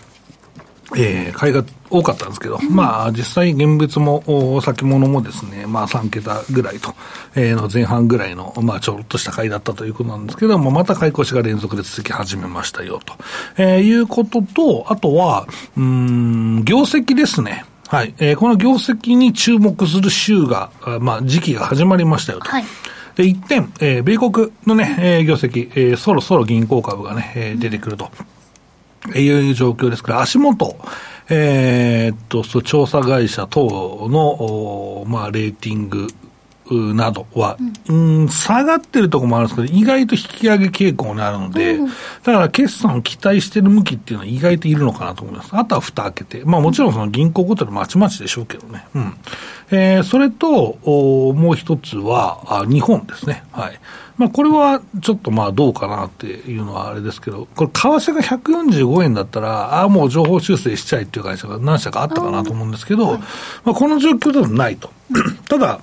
[0.94, 6.94] えー、買いが多かったんですけど、まあ、実際現物も、先物もですね、まあ3桁ぐらいと、
[7.34, 13.14] えー、の前半ぐらいの、まあちょろっとした買いだったということなんですけども、また買い越しが連続で続き始めましたよ、と、
[13.56, 17.64] えー、いうことと、あとは、うん、業績ですね。
[17.88, 18.14] はい。
[18.18, 20.70] えー、この業績に注目する週が、
[21.00, 22.48] まあ時期が始まりましたよと。
[22.48, 22.64] はい。
[23.16, 28.10] で、一点、えー、米国のね、えー、業績、えー、そろそろ銀行株がね、えー、出てくると。
[29.14, 30.76] いう状況ですから、足元、
[31.28, 36.08] えー、っと、調査会社等の、まあ、レーティング
[36.74, 37.56] などは、
[37.88, 45.50] うん、ん、下がってるところもあるんですけど、意外と引き上げ傾向にあるので、うん、だから決算を期待してる向きっていうのは意外といるのかなと思います。
[45.52, 46.42] あとは蓋開けて。
[46.44, 48.86] まあもちろんその銀行ごとでまちまちでしょうけどね。
[48.94, 49.14] うん。
[49.70, 53.44] えー、それと、おもう一つはあ、日本ですね。
[53.52, 53.80] はい。
[54.16, 64.90] まあ、これはちょっとまあどうかなっていうのはあれですけど、これ、為替が145円だったら、ああ、もう情報修正しちゃいっていう会社が何社かあったかなと思うんですけど、まあ、この状況だとないと。
[65.48, 65.80] ただ、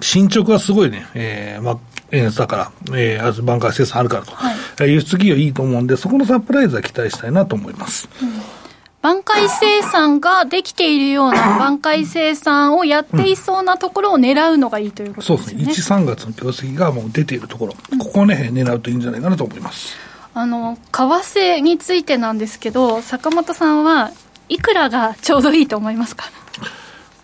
[0.00, 1.78] 進捗はすごいね、えー、まあ、
[2.12, 4.52] 円安だから、えー、挽回生産あるからと、は
[4.86, 8.08] い、輸出企業いいと思うんで、そこのサプライズは期待したいなと思います。
[8.22, 8.60] うん
[9.02, 15.54] 挽回生産ができているような 挽回生産をやっていそうなところを狙うのがいいということですね。
[15.54, 15.96] そうですね。
[15.98, 19.96] 1、3月の業績がもう出ているところ、ここをね、狙うといいんじゃないかなと思います。
[20.34, 24.10] あの、為替についてなんですけど、坂本さんは
[24.50, 26.26] いくらがちょうどいいと思いますか？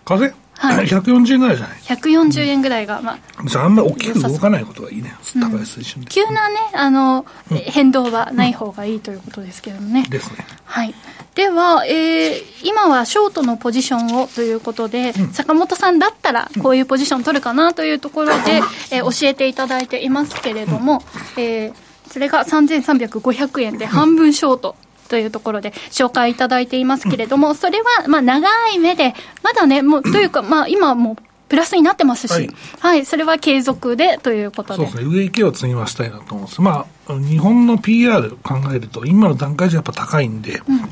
[0.03, 3.17] 風はい、140円ぐらいじゃない？140円ぐらいが、まあ、
[3.59, 10.45] ああんまり大きく動かないことがいいね、高い水準で、急なねあの、変動はない方がいいということですけどもね、ですね。
[10.65, 10.93] はい。
[11.35, 21.03] では、えー、今はショートのポジションをということで、うん、坂本さんだったらこういうポジション取るかなというところで、えー、教えていただいていますけれども、
[21.37, 21.73] うん、えー、
[22.09, 24.75] それが3300、500円で半分ショート。
[25.07, 31.17] というところで紹介いただいていますけれども、それはまあ長い目で、まだね、もうというか、まあ、今も
[31.49, 34.77] プラスになってますし、はい、はい、それは継続でということで。
[34.77, 36.61] そうですね、上行きを積み増したいなと思うんです。
[36.61, 40.89] まあ、日本の PR 考えると、今の段階じゃやっぱ高いんで、うん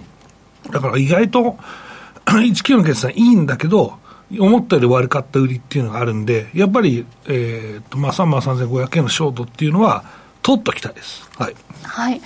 [0.71, 1.57] だから意外と、
[2.25, 3.99] 1キロの決算いいんだけど、
[4.39, 10.03] 思ったより悪かった売りっていうのがあるんで、やっぱり、えーとまあ、3万3500円のショートっていうのは、
[10.41, 11.29] 取っときたいです。
[11.37, 12.21] はい、はい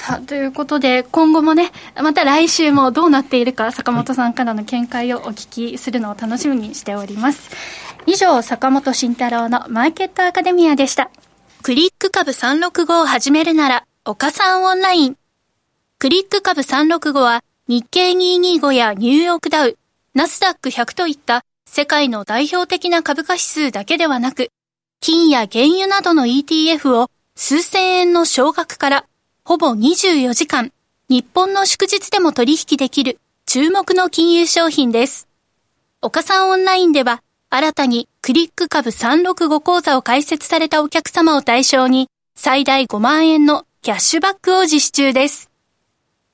[0.00, 7.50] さあ、ということで、今後もね、また来週もどうなっているか、坂本さんからの見解をお聞きするのを楽しみにしております。
[8.06, 11.10] 以上、坂本慎太郎のマーケットアカデミアでした。
[11.60, 15.16] クリック株365を始めるなら、岡さんオンライン。
[15.98, 19.76] クリック株365は、日経225やニューヨークダウ、
[20.14, 24.48] ナスダック100といった世界の代表的な株価指数だけではなく、
[25.00, 29.04] 金や原油などの ETF を数千円の少額から
[29.50, 30.70] ほぼ24時間、
[31.08, 35.26] 日本の祝日でも取引できる注目の金融商品です。
[36.00, 45.50] 岡さんオンラインでは、新たにクリック株365講座を開設されたお客様を対象に、最大5万円のキャッシュバックを実施中です。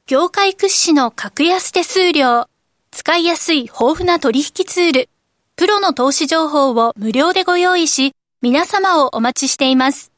[0.07, 2.51] 業界屈指の格安手数料、
[2.91, 5.09] 使いやすい豊富な取引ツール、
[5.57, 10.13] プロの投資情報を無料でご用意し、皆様をお待ちしています。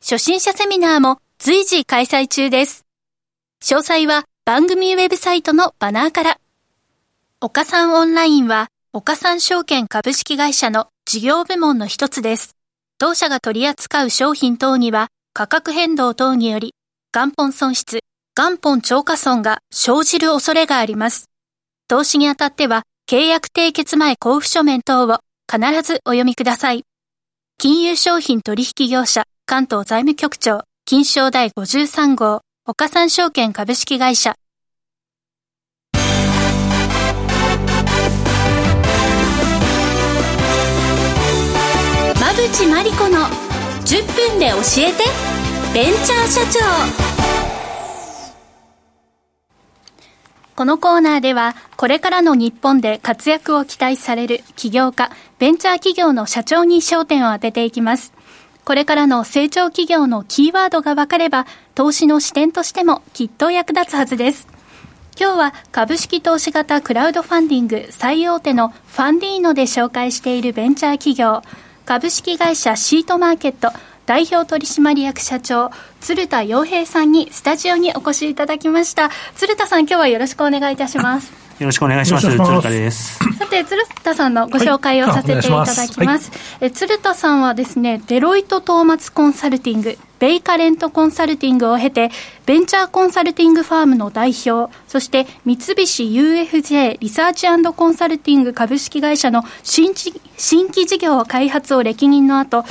[0.00, 2.84] 初心者セミナーも随時開催中です。
[3.62, 6.38] 詳細は番組ウェブサイトのバナーから。
[7.40, 12.56] 岡三オンラインは、岡三証券株式会社の事業部門の一つです。
[12.98, 16.74] 当社が取り扱う商品等には、価格変動等により、
[17.10, 18.00] 元本損失、
[18.36, 21.30] 元本超過損が生じる恐れがあります。
[21.88, 26.84] 投資にあたっては、契約締結前交付書面等を必ずお読みください。
[27.56, 34.34] 金融商品取引業者関東財務局長金賞第53号岡三証券株式会社
[42.16, 43.20] 馬淵真理子の
[43.84, 45.04] 10分で教えて
[45.72, 46.58] ベンチャー社長
[50.56, 58.12] このコーナーでは、これからの日本で活躍を期待される起業家、ベンチャー企業の社長に焦点を当てていきます。
[58.70, 64.46] これからの成長企業のキーワードが分かれば、投資の視点としてもきっと役立つはずです。
[65.20, 71.42] 今日は株式投資型クラウドファンディング最大手のファンディーノで紹介しているベンチャー企業、
[71.84, 73.72] 株式会社シートマーケット
[74.06, 82.26] 代表取締役社長鶴田洋平さんにスタジオにお越しいただきました鶴田さん今日はよろしくお願いいたしますよろしくお願いします。
[82.26, 83.18] 鶴田です。
[83.38, 86.30] さて、鶴田さんのご紹介をさせていただきます。
[86.30, 92.10] はい、え鶴田さんはですね、デロイト・トーマツコンサルティング、ベイカレントコンサルティングを経て、
[92.46, 99.94] ベンチャーコンサルティングファームの代表、そして三菱 UFJ リサーチコンサルティング株式会社の新
[100.38, 102.64] 新規事業開発を歴任の後、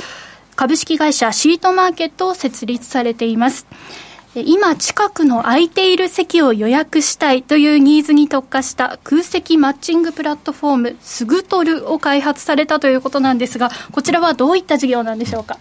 [0.56, 3.68] 株式会社シートマーケットを設立されています。
[4.36, 15.58] 今近くの空いている席を予約したいというニーズに特化した空席マッチングプラットフォームすぐとるを開発されたということなんですがこちらはどういった事業なんでしょうか？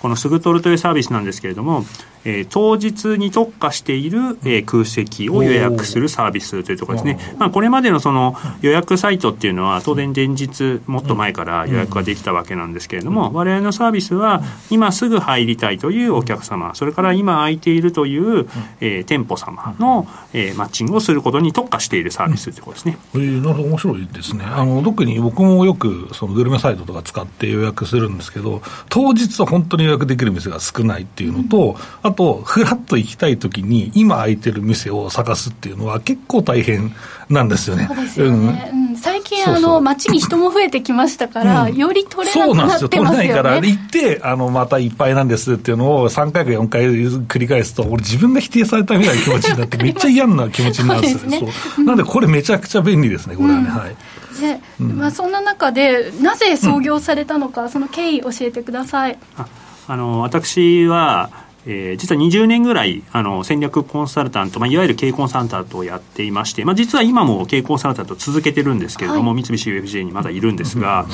[0.00, 1.84] このすぐとるというサービスなんですけれども
[2.24, 18.48] えー、当日に特化している、えー、空席を予約するサービスというところですね、まあ、これまでのその予約サイトっていうのは当然前日もっと前から予約ができたわけなんですけれども、我々のサービスは今すぐ入りたいというお客様それから今空いているという、
[18.80, 24.44] えー、店舗様の、えー、マッチングをすることに特化しているサービスということですね、えー、なるほど面白いですね。
[24.44, 36.94] あの特に僕もよくそのグルメサイトとか使って予約するんですけど当日は本当に予約できる店が少ないっていうのと、あとフラッと行きたいときに、今空いてる店を探すっていうのは、結構大変
[37.28, 37.86] なんですよね。
[37.86, 38.96] そうですよね、うん。
[38.96, 51.38] 最近あの街に人も増えてきましたから、うん、より取れなくなってますよ、ね、そうなんですよ取れないから行ってあのまたいっぱいなんですっていうのを3回か4回繰り返すと俺自分が否定されたみたいな気持ちになってめっちゃ嫌な気持ちになるんですよね、
[51.76, 53.96] そうなんでこれめちゃくちゃ便利ですねこれはね、うん、はい。
[54.40, 59.18] で、まあ、そんな中でなぜ創業されたのか、その経緯教えてください。
[59.36, 59.46] あ
[59.90, 61.30] あの私は
[61.66, 71.06] えー、実は20年ぐらいあの戦略コンサルタント、まあ、いわゆる経営コンサルタントをやっていまして、まあ、実は今も経営コンサルタント続けてるんですけれども、はい、三菱 UFJ にまだいるんですが、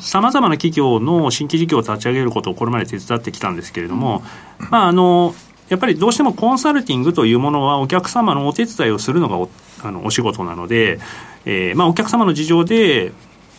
[0.00, 4.22] さまざ、まな企業の新規事業を立ち上げることをこれまで手伝ってきたんですけれども、
[4.70, 5.34] まあ、あの
[5.68, 9.50] やっぱりどうしてもコンサルティングというものはお客様のお手伝いをするのがお
[9.82, 10.98] あのお仕事なので、
[11.44, 13.12] えーまあ、お客様の事情で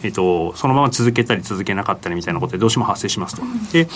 [0.03, 3.41] えっと、そのまま続けたり続けなかったりみたいなことでどうしても発生しますと。
[3.73, 3.87] で、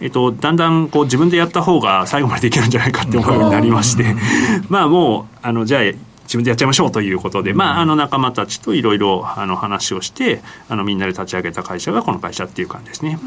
[0.00, 4.14] えっと、だんだんこう自分でやった方が最後までできるんじゃないかって思うようになりまして、
[4.68, 5.82] まあもう、あの、じゃあ、
[6.28, 13.18] 自分でやっちゃいましょうということで、まあ、あの仲間たちといろいろ話をしてあのみんなで立ち上げた会社がこの会社っていう感じですね。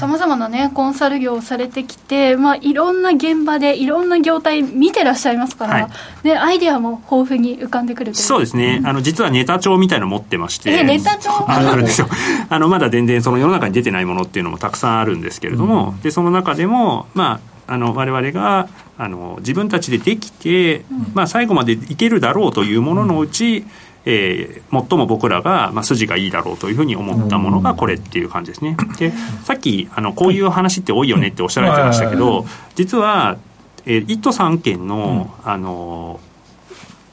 [0.00, 5.88] さまざまなねコンサル業をされてきて、まあ、いろんな現場でいろんな業態見てらっしゃいますから、はい、
[6.22, 10.70] でアイデアも豊富に浮かんでくるそうですね、うん、あの実はネタ帳みたいの持ってまして。
[10.70, 11.30] えネタ帳？
[11.46, 12.08] あるんですよ。
[12.48, 23.70] あのまだ全然その世の中に出てないものっていうのもたくさんあるんですけれども、うん、でその中でもまああの我々があの自分たちでできて、うん、まあ、最後までいけるだろうというもののうち、うん
[24.06, 28.76] えー、最も僕らが、まあ、筋がいいだろうというふうに思ったものがこれっていう感じですね。
[28.98, 29.12] で
[29.44, 32.46] さっきあのこういう話って多いよねっておっしゃられてましたけど
[32.76, 33.36] 実は、
[33.84, 36.20] えー、1都3県の,、あの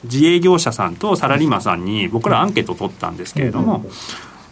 [0.04, 3.86] 自営業者さんとサラリーマンさんに僕らアンケートを取ったんですけれども、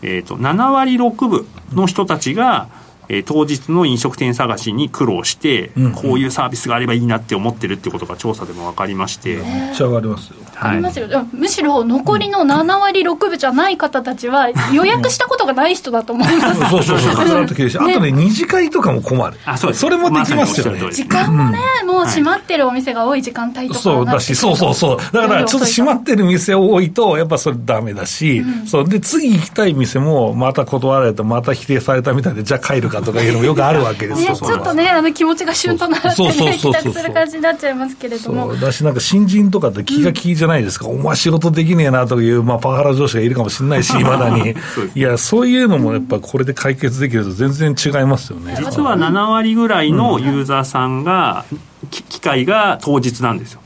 [0.02, 2.68] えー、と7割6分の人たちが
[3.10, 11.08] えー、当日の飲食店探しに苦労して、うん、こういうサービスがあればいいなって思ってるってことが調査でも分かりまして、めっちゃ上がりますよ、はい、ありますよ。
[11.34, 16.70] むしろ残りの7割6分じゃない方たちは予約したことがない人だと思います。
[16.70, 17.16] そうそうそう。
[17.26, 19.38] あとね二次会とかも困る。
[19.46, 24.98] あそうそれもできますよね、時間もね、もう閉まってるお店が多い時間帯とかそうだしそうそうそう。
[25.16, 28.90] だからちょっと閉まってる店多いとやっぱそれダメだし、うん、そう。
[28.90, 38.56] で次行きたい店もまた断られてまた否定されたみたいでじゃあ帰るかとかいうのもよくあるわけですよ、ね、ちょっとねあの気持ちがシュンとなってね帰宅する感じになっちゃいますけれども。
[38.56, 40.94] だしなんか新人とかって気が気じゃないですか、う。
[40.94, 44.56] ん、お前仕事できねえなという、まあ、パワハラ上司がいるかもしれないしいまだに
[44.96, 45.48] いやそう。
[45.48, 45.66] いう。
[45.68, 51.46] のもやっぱこれで解決できると全然違いますよね実は7割ぐらいのユーザーさんが、
[51.90, 53.62] 機会が当日なんですよ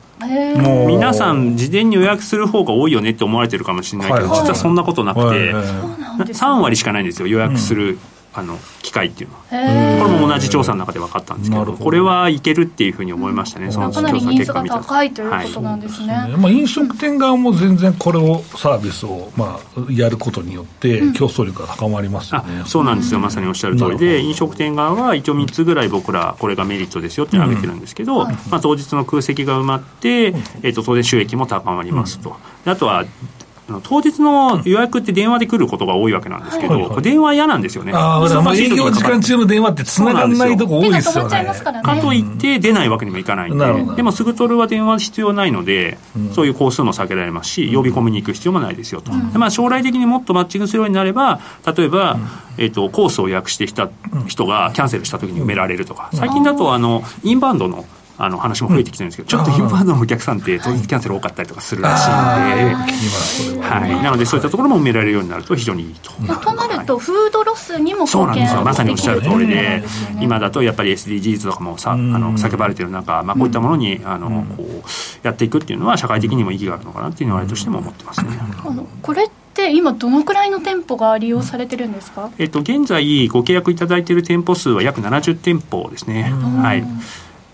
[0.88, 7.98] 皆さん事前に予約する方が多いよねって思われてるかもしれないけど、実はそんなことなくて、3割しかないんですよ予約する
[8.40, 9.42] あの機会っていうのは。
[9.50, 9.56] こ
[10.12, 23.20] れも同じ調査の中で分かったんですけどこれはいけるっていうふうに思いましたね、その調査結果見た高いということなんですね、はい、まあ、飲食店側も全然これをサービスを、まあ、やることによって競争力が高まりますよね、うん、そうなんですよ。
[23.20, 23.98] まさにおっしゃる通り。
[23.98, 32.36] で飲食店側は一応3つぐらい僕らこれがメリットですよって挙げてるんですけど、うん、まあ、当日の空席が埋まって、えー、と当然収益も高まりますと、
[32.66, 33.06] あとは
[33.84, 37.92] 当日の予約って電話で来ることが多いわけなんですけど、はい、電話嫌なんですよね。
[37.94, 41.28] ああ、営業時間中の電話って繋がらないとこ多いですよ。
[41.28, 41.46] ね。
[41.84, 45.98] かといって出ないわけにもいかないんで、でもすぐ取るは電話必要ないので、
[46.34, 49.12] そういう工数も避けられますし、呼び込みに行く必要もないですよと。
[49.12, 51.40] まあ、将来的にもっとマッチングするようになれば、
[51.78, 52.18] 例えば、
[52.58, 53.90] えっ、と、コースを予約してきた
[54.28, 57.86] 人がキャンセルした時に埋められるとか、最近だとあの、インバウンドの
[58.22, 66.12] あの話も増えてきてるんですけど、ちょっとインバウンドのお客さんって当日キャンセル多かったりとかするらしいんで、はい、なのでそういったところも埋められるようになると非常にいいと。
[66.12, 69.82] となると、フードロスにもそうなんですよ、まさにおっしゃる通りで、
[70.20, 74.84] 今だとやっぱり SDGs とかもさあの叫ばれてる中、まあ、こういったものにあのこう
[75.24, 78.32] やっていくっていうのは、社会的にも意義があるのかなっていうのは、あれとしても思ってますね。
[78.66, 86.32] あのこれって今どのくらいの店舗が利用されてるんですか、えっと、現在ご契約いただいている店舗数は約70店舗ですね。
[86.62, 86.84] はい。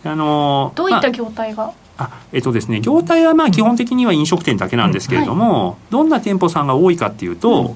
[0.05, 7.75] あのどういった業態が、あえっとですね、業態はまあ基本的には飲食店だけなんですけれども、はい、どんな店舗さんが多いかっていうと、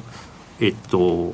[0.60, 1.34] うん、えっと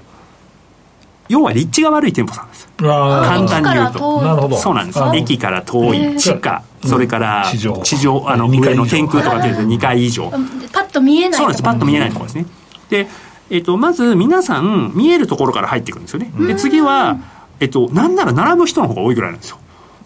[1.27, 2.69] 要は立地が悪い店舗さんです。
[2.77, 4.57] 簡単に言うと。
[4.57, 4.99] そうなんです。
[5.15, 7.81] 駅から遠い地下それから地上。
[7.83, 8.75] 地上あの上。
[8.75, 10.29] の天空とかっていうと2階以上。
[10.71, 11.63] パッと見えないそうなんです。
[11.63, 12.45] パッと見えないところですね。
[12.89, 13.07] で、
[13.49, 16.31] えっと、まず皆さん見えるところから入っていくんですよね。
[16.47, 17.17] で次は、
[17.59, 19.57] えっと、なんなら並ぶ人の方が多いぐらいなんですよ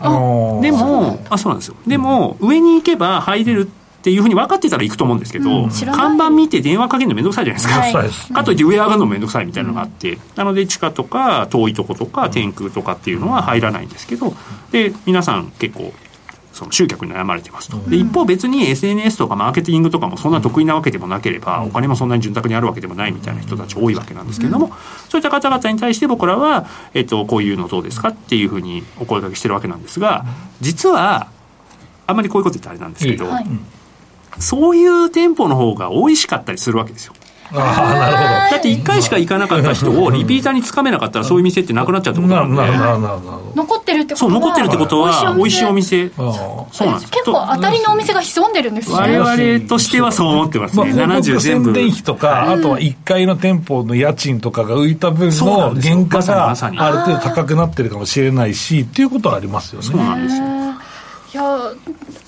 [0.01, 1.69] でもあそうなんです。
[1.69, 1.75] よ。
[1.85, 3.69] でも上に行けば入れる
[3.99, 14.33] っていうふうに分かってたら行くと思うんですけど、うん、看板見て電話かけるの面倒くさいじゃないですか、はい、かといって上上がるの面倒くさいみたいなのがあって、うん、なので地下とか遠いとことか天空とかっていうのは入らないんですけど
[14.71, 15.93] で皆さん結構
[16.53, 17.77] その集客に悩まれてますと。
[17.89, 24.71] で、一方別に SNS とかマーケティングとかもそんな得意なわけでもなければ、お金もそんなに潤沢にあるわけでもないみたいな人たち多いわけなんですけれども、
[25.09, 30.25] そういった方々に対して僕らは、えっと、こういうのどうですかっていうふうにお声掛けしてるわけなんですが、
[30.61, 31.27] 実は、
[32.07, 33.27] あんまりこういうこと言ってあれなんですけど、
[34.39, 37.13] そういう店舗の方が美味しかったりするわけですよ。
[37.53, 38.29] ああ、なるほど。
[38.51, 42.61] だって1回しか行かなかった人をリピーターにつかめなかったらそういう店ってなくなっちゃうってことなんで。
[43.55, 46.09] 残ってるってことはそう、残ってるってことは美味しいお店。
[46.09, 47.11] そうなんです。
[47.11, 48.95] 結構当たりのお店が潜んでるんですね。
[48.95, 50.93] 我々としてはそう思ってますね。
[50.93, 51.69] まあ、70全部。
[51.69, 59.87] 宣伝費とか、あとは1階の店舗の家賃とかが浮いた分の原価がある程度高くなってるかもしれないし、っていうことはありますよね。
[59.87, 60.43] そうなんですよ。
[61.32, 61.73] いや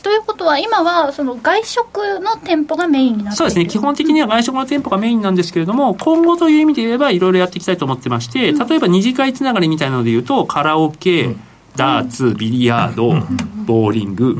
[0.03, 11.41] ということは、今はその外食の店舗がメインになってそうですね、基本的には外食の店舗がメインなんですけれども、今後という意味で言えば、いろいろやっていきたいと思ってまして、例えば二次会つながりみたいなので言うと、カラオケ、うん、
[11.75, 14.35] ダーツ、ビリヤード、うん、ボーリング、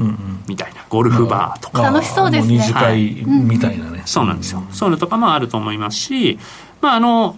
[0.48, 1.82] みたいな、ゴルフバーとか。
[1.82, 2.58] 楽しそうですね。
[2.58, 4.64] 二次会みたいなね、はい、そうなんですよ。
[4.72, 6.38] そういうのとかもあると思いますし、
[6.82, 7.36] まあ、あの、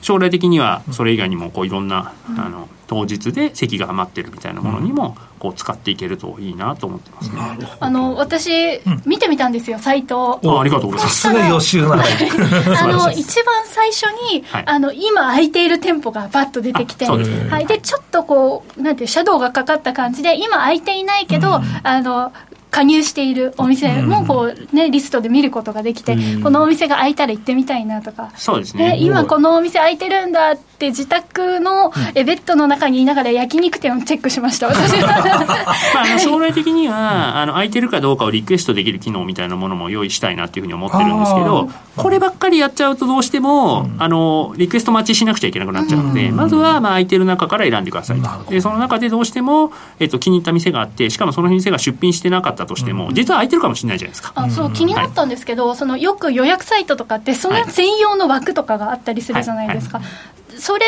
[0.00, 7.68] 将来的にはそれ以外にもこういろんな、あの当日で席が余ってるみたいなものにもこう使っていけるといいなと思ってますね。
[7.80, 10.40] あの私、見てみたんですよサイト。
[10.42, 11.20] あありがとうございます。
[11.20, 11.96] さすが予習な。
[12.80, 17.66] あの一番最初に、はい、あの今空いている店舗がバッと出てきて、はい。
[17.66, 22.32] でちょっとこうなんていうシャドウがかかった感じで今空いていないけど、うん、あの
[22.70, 28.30] 加入しているお店もこう、ね、リストで見ることができて、このお店が開いたら行ってみたいなとか。
[28.36, 28.96] そうですね。
[28.98, 48.50] 今このお店開いてるんだって自宅のえベッドの中にいながら焼肉店をチェックしました私 まあ、あの将来的にはあの空いてるかどうかをリクエストできる機能みたいなものも用意したいなっていうふうに思ってるんですけどこればっかりやっちゃうとどうしても、あのリクエスト待ちしなくちゃいけなくなっちゃうので、まずはまあ空いてる中から選んでくださいと。
[48.50, 54.32] でその中でどうしても、えっと、気に入った店があってしかもその店が出品してなかったとしても、実は空いてるかもしれないじゃないですか。
[54.34, 60.12] あそう気になったんですけど、はい、そのよく予約サイトとかってその専用の枠とかがあったりするじゃないですか、はいは
[60.56, 60.60] い。
[60.60, 60.84] それ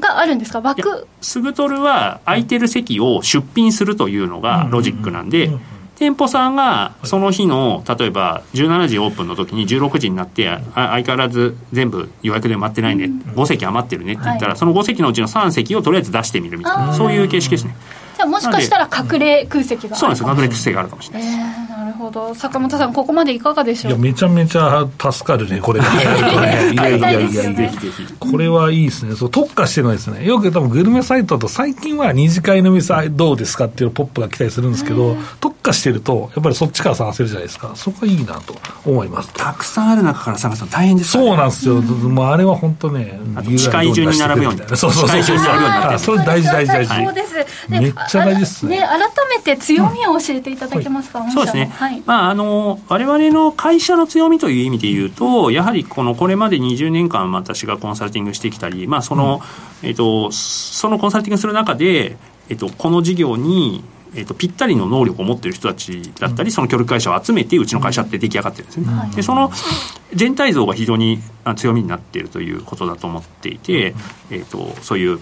[0.00, 0.60] があるんですか？
[0.60, 1.06] 枠？
[1.20, 5.50] スグトルは空いてる席を出品するというのがロジックなんで、
[5.96, 16.94] 店舗さんがその日の例えば17時オープンの時に16時になって相変わらず全部予約で埋まってないね、5席余ってるねって言ったら、その5席のうちの3席をとりあえず出してみるみたいな。
[16.94, 17.76] そういう形式ですね。
[18.26, 21.73] もしかしたら隠れ空席がそうなんです隠れ空席があるかもしれないです、えー、
[22.04, 22.34] ほど。
[22.34, 23.92] 坂本さんここまでいかがでしょう？
[23.92, 25.80] いやめちゃめちゃ助かるねこれ。
[25.80, 27.42] が いやいやいやいや。
[27.54, 28.14] ぜひぜひ。
[28.18, 29.14] これはいいですね。
[29.14, 37.70] そう特化してるのですねよく多分グルメサイトと最近は二次会の店どうですかっていうポップが来たりするんですけど特化してるとやっぱりそっちから探せるじゃないですか。
[37.74, 39.32] そこはいいなと思います。
[39.34, 43.18] たくさんある中から探すの大変です、ね、そうなんですよ、もうあれは本当ね
[43.56, 45.38] 機械順に並ぶようにそうそうそうそう。
[45.98, 47.04] それ大事大事大事。
[47.04, 47.34] そうです。
[47.68, 48.78] めっちゃ大事ですね。
[48.78, 48.98] 改
[49.38, 59.40] めて強みを教えていただけますか、うん、そうですね、はい、まあ、あの我々の会社の強みという意味で言うとやはりこのこれまで20年間私がコンサルティングしてきたり、まあその、
[59.82, 62.16] うん、えっと、そのコンサルティングする中で、
[62.48, 63.84] えっと、この事業に
[64.16, 69.50] えーと、ぴったりの能力を持っている人たちだったり、その協力会社を集めてうちの会社って出来上がってるんですね、うん、でその
[70.14, 71.18] 全体像が非常に
[71.56, 73.94] 強みになっているということだと思っていて、
[74.30, 75.18] えーとそういう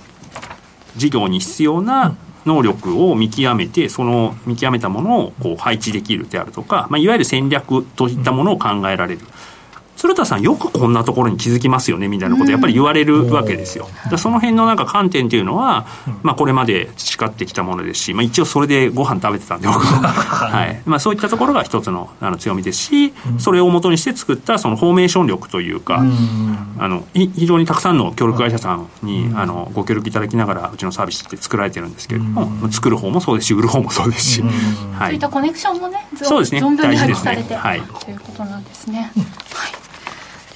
[0.97, 9.21] 事業に必要な能力を見極めてその見極めたものをこう配置できるであるとか、まあ、いわゆる戦略といったものを考えられる。
[10.03, 13.89] 鶴田さんよくこんなところに気づきますよねみたいなことやっぱり言われるわけですよ。
[14.11, 15.87] うん、その辺のなんか観点というのは、
[16.25, 20.83] まあ、これまで培ってきたものですし、まあ、一応それでご飯食べてたんで僕 は、はい。
[20.87, 34.51] まあ、そういったところが一つのあの強みですしそれをもとにして作ったそのフォーメーション力というか、うん、あの非常にたくさんの協力会社さんに、あのご協力いただきながらうちのサービスって作られてるんですけれども、作る方もそうですし売る方もそうですし、はい、
[34.99, 36.61] そういったコネクションもねそうですね。
[36.61, 37.57] 存分に発揮されて、ね。
[37.57, 39.13] はい、ということなんですね。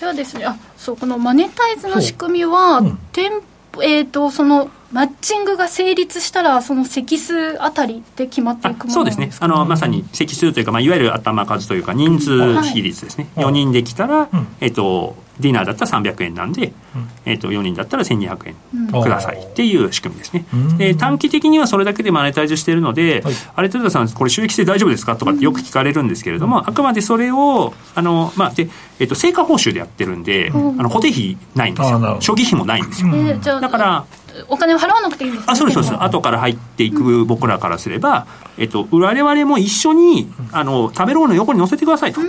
[0.07, 0.45] はいですね。
[0.47, 2.85] あそうこのマネタイズの仕組みは、う。
[2.85, 3.43] ん、店
[3.83, 9.31] えーと、そのマッチングが成立したらその席数あたりで決まっていくものそうですね。
[9.41, 25.17] あのまさに席数というか、まあ、いわゆる頭数というか人数比率ですね、はい、4人できたら、うん、えーとディナーだったら300円なんで、うん、えー、と4人だったら1200円くださいっていう仕組みですね、うん、で短期的にはそれだけでマネタイズしているので、はい、あれ豊田さんこれ収益性大丈夫ですか？
[25.17, 28.69] とかってよく聞かれるんですけれども、うん、あくまでそれをあの、まあで
[28.99, 31.99] えー、と成果報酬でやってるんで、あの固定費ないんですよ。
[31.99, 34.07] 初期費もないんですよ、えー、だから
[34.49, 36.03] お金を払わなくていいんです、ね、あそうですそうです。
[36.03, 38.27] 後から入っていく僕らからすれば、
[38.59, 42.21] えっと、我々も一緒にあの食べローの横に乗せてくださいと。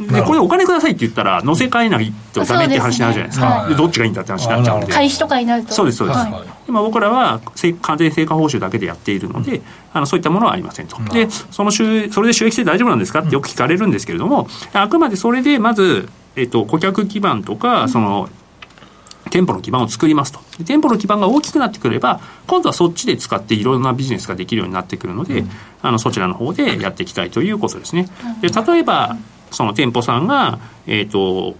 [0.00, 4.92] でこれお金くださいって言ったら乗せ替えないとダメって話になるじゃないですか、でどっちがいいんだって話になっちゃうんで。
[4.94, 5.74] 開始とかになると。
[5.74, 7.38] そうですそうです、はい、今僕らは
[7.82, 9.62] 完全成果報酬だけでやっているので、うん、
[9.92, 18.30] あのそういったものはありませんと、でその収それで収益性大丈夫なんですかってよく聞かれるんですけれども、あくまでそれでまず、えっと、顧客基盤とか、その
[19.30, 20.40] 店舗の基盤を作りますと。
[20.64, 25.50] 店舗の基盤が大きくなってくれば、今度はそっちで使っていろんなビジネスができるようになってくるので、うん、
[25.82, 28.08] あのそちらの方でやっていきたいということですね。
[28.40, 29.16] で例えば、
[29.50, 31.56] その店舗さんが、えっ、ー、と、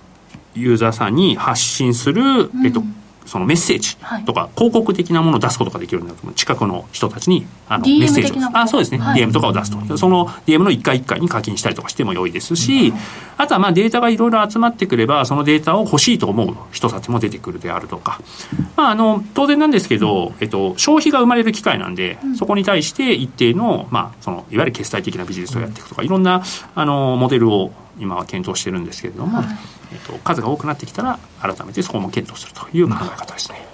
[0.54, 2.82] ユーザーさんに発信する、えっ、と、
[3.30, 8.58] そのメッセージとか広告的なものを出すことができるようになる近くの人たちにあのメッセージを。
[8.58, 9.96] あそうですね、はい、DM とかを出すと。
[9.96, 12.96] その DM の1回1回に課金したりとかしても良いですし、うん、
[13.36, 18.20] あとはまあデータがいろいろ集まってくればそのデータを欲しいと思う人たちも出てくるであるとか、
[18.76, 26.42] まあ、あの当然なんですけど、えっと、消費が生まれる機会なんで、うん、そこに対して一定の,、まあそのいわゆる決済的なビジネスをやっていくとかいろんな
[26.74, 27.70] あのモデルを
[28.00, 29.46] 今は検討してるんですけれども、はい、
[29.92, 33.64] えっと、数が多くなってきたら改めてそこも検討するという考え方ですね。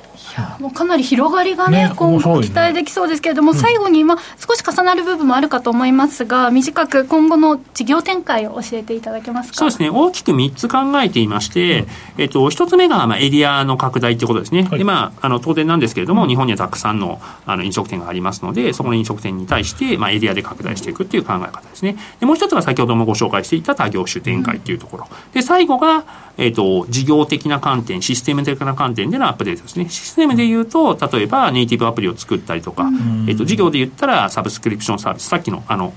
[0.58, 9.58] もうかなり広がりがね、ね今後期待できそうですけれども、ね、最後に、まあ、少し重なる部分もあるかと思いますが、短く今後の事業展開を教えていただけますか？
[9.58, 14.64] そうですね、大きく3つ考えていまして、うん、えっと、1つ目が、まあ、エリアの拡大ということですね。
[14.64, 21.96] はい、で、まあ、あの、当然なんですけれども、うん、日本にはたくさんのあの飲食店がありますので、そこの飲食店に対して、まあ、エリアで拡大していくっていう考え方ですね。
[22.20, 25.08] で、もう一つが先ほどもご紹介していた他業種展開っていうところ。
[25.32, 26.04] で、最後が、
[26.38, 29.88] えっ、と、事業的な観点、システム的な観点でのアップデートですね。
[29.88, 32.90] システムで言うと、例えばネイティブアプリを作ったりとか、
[33.28, 35.94] えっ、と、事業で言ったらサブスクリプションサービス、さっきの、あの、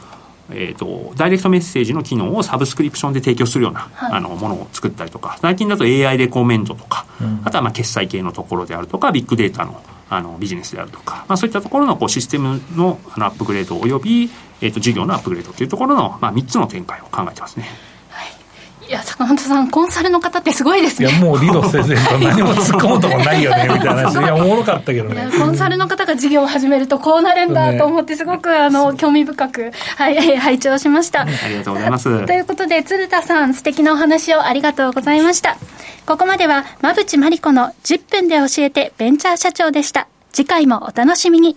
[0.52, 9.82] えーと、ダイレクトメッセージの機能をサブスクリプションで提供するような、はい、あのものを作ったりとか最近だと AI レコメンドとか、うん、あとはまあ決済系のところであるとかビッグデータの
[10.12, 14.28] あのビジネスであるとか、まあ、そういったところのこうシステムのあのアップグレードおよび、
[14.60, 17.68] えーと、事業のアップグレードというところの、まあ、3つの展開を考えてますね。
[18.90, 21.10] いや坂本さんコンサルの方ってすごいですね。
[21.10, 24.18] いやもう理路整然と何も突っ込むとこないよねみたいな話。
[24.18, 25.30] いやおもろかったけどね。
[25.38, 32.26] コンサルの方が事業を始めるとこうなるんだと思ってすごくあの興味深く、はい、 拝聴しました、ありがとうございます。
[32.26, 35.58] ということで鶴田さん素敵なお話をありがとうございました。
[36.08, 40.08] ここまでは馬淵真理子の10分で教えてベンチャー社長でした。
[40.34, 41.56] 次回もお楽しみに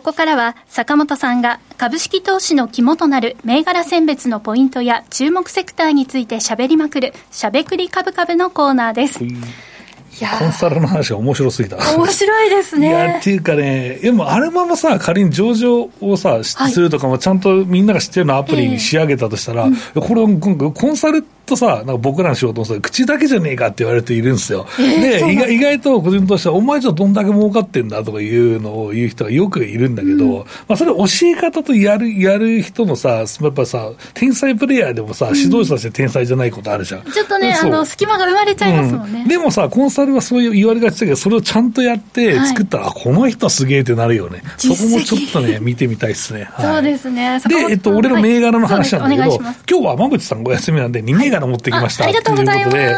[0.00, 9.18] ここからは坂本さんが株式投資の肝となる銘柄選別のポイントや注目セクターについて喋りまくるしゃべくり株株のコーナーです。
[9.18, 11.76] コンサルの話が面白すぎた。
[11.94, 12.88] 面白いですね。
[12.88, 24.66] いや、っていうかね、でもあれままさ、仮に上場をさ、するとかもちゃんとみんなが知ってるようなアプリに仕上げたとしたら、えー、これ、コンサルとさ、なんか僕らの仕事もさ、口だけじゃねえかって言われる人いるんですよ。
[24.78, 37.02] えー、で意外、意外と個人としては、お前じゃどんだけ儲かってんだとかいうのを言う人がよくいるんだけど、うん、まあそれ教え方とやる、やる人のさ、やっぱさ、天才プレイヤーでもさ、指導者として天才じゃないことあるじゃん。
[37.02, 39.22] ちょっとね、あの、隙間が生まれちゃいますもんね。
[39.22, 44.42] うん、でもさ、コンサルはそういう言われがちだけど、それをちゃんとやって作ったら、はい、この人すげえってなるよね。
[44.56, 46.44] そこもちょっとね、見てみたいですね。
[46.52, 47.40] はい、そうですね。
[47.40, 52.04] で、えっと、俺の銘柄の話なんだけど、今日は馬淵さんご休みなんで2銘柄持ってきました。
[52.04, 52.96] はいということで、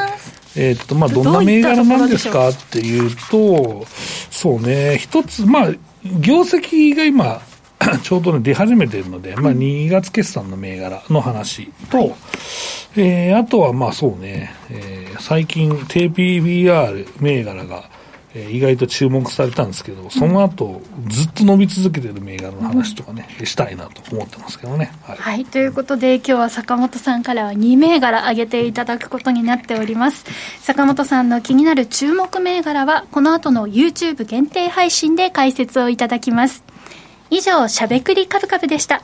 [0.56, 3.86] えっ、と、まあ、どんな銘柄なんですかっていうと、
[4.30, 5.70] そうね、一つ、まあ、
[6.04, 7.40] 業績が今、
[8.02, 12.14] ちょうどね、出始めてるので、まあ、2月決算の銘柄の話と、はい、
[12.96, 17.84] えー、あとは、まあ、そうね、えー、最近、低 PBR 銘柄が、
[18.34, 24.92] えー、意外と注目されたんですけど、その後、ずっと伸び続けてる銘柄の話とかね、うん、したいなと思ってますけどね。
[25.02, 30.24] はい、はい、ということで、今日は坂本さんからは2銘柄挙げていただくことになっております。
[30.60, 36.64] 坂本さんの気になる注目銘柄は、この後の YouTube 限定配信で解説をいただきます。
[37.30, 39.02] 以上、しゃべくりカブカブでした。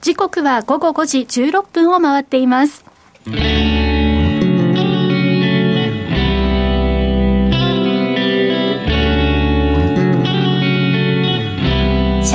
[0.00, 2.84] 時刻は午後5時16分を回っています。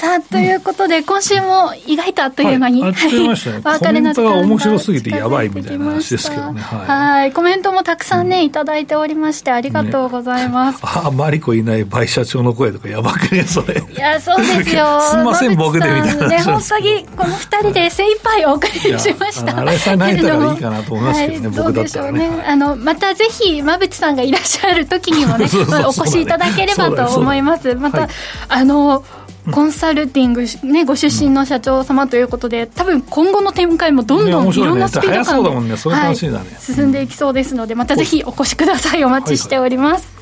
[0.00, 2.80] さあ、ということで、今週も意外とあっという間に。
[2.80, 3.62] はい、あっという間でしたね。
[3.62, 6.62] コメントが面白すぎてやばいみたいな話ですけどね。
[6.62, 7.32] はい。
[7.34, 10.80] コメントもたくさんね、いただいておりまして、ありがとうございます。
[10.80, 13.74] ああ、マリコいない倍社長の声とかやばくね、それ。
[13.74, 15.00] いや、そうですよ。
[15.04, 16.28] すみません、僕でみたいな。
[16.28, 19.58] ね、本当に、この二人で精一杯お送りしました。
[19.58, 22.30] あれさえ泣いたらいいかなと思いますけど ね、僕だったらね。
[22.46, 25.44] あの、またぜひ、馬淵さんがいらっしゃる時にもね、
[25.84, 27.74] お越しいただければと思います。
[27.74, 28.08] また、
[28.48, 29.04] あの、
[29.50, 35.70] コンサルティング、ね、ご出身の社長様ということで、多分今後の展開もどんどんいろんなスピード感で、
[36.40, 36.50] ね。
[36.50, 39.04] はい、進んでいきそうですので、またぜひお越しください。
[39.04, 40.20] お待ちしております。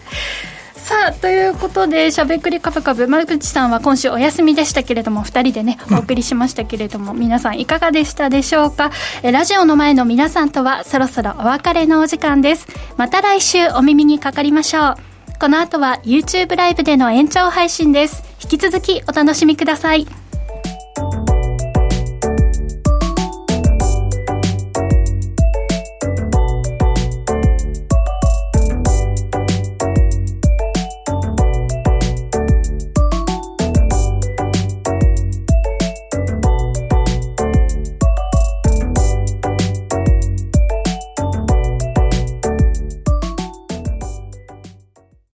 [0.76, 8.90] さあということでしゃべくりカブカブ丸口さんは今週お休みでしたけれども2人でねお送りしましたけれども、皆さんいかがでしたでしょうか？
[9.22, 12.66] えラジオの前の皆さんとはそろそろお別れのお時間です。
[12.96, 15.07] また来週お耳にかかりましょう
[15.40, 20.27] この後は YouTube ライブでの延長配信です引き続きお楽しみください。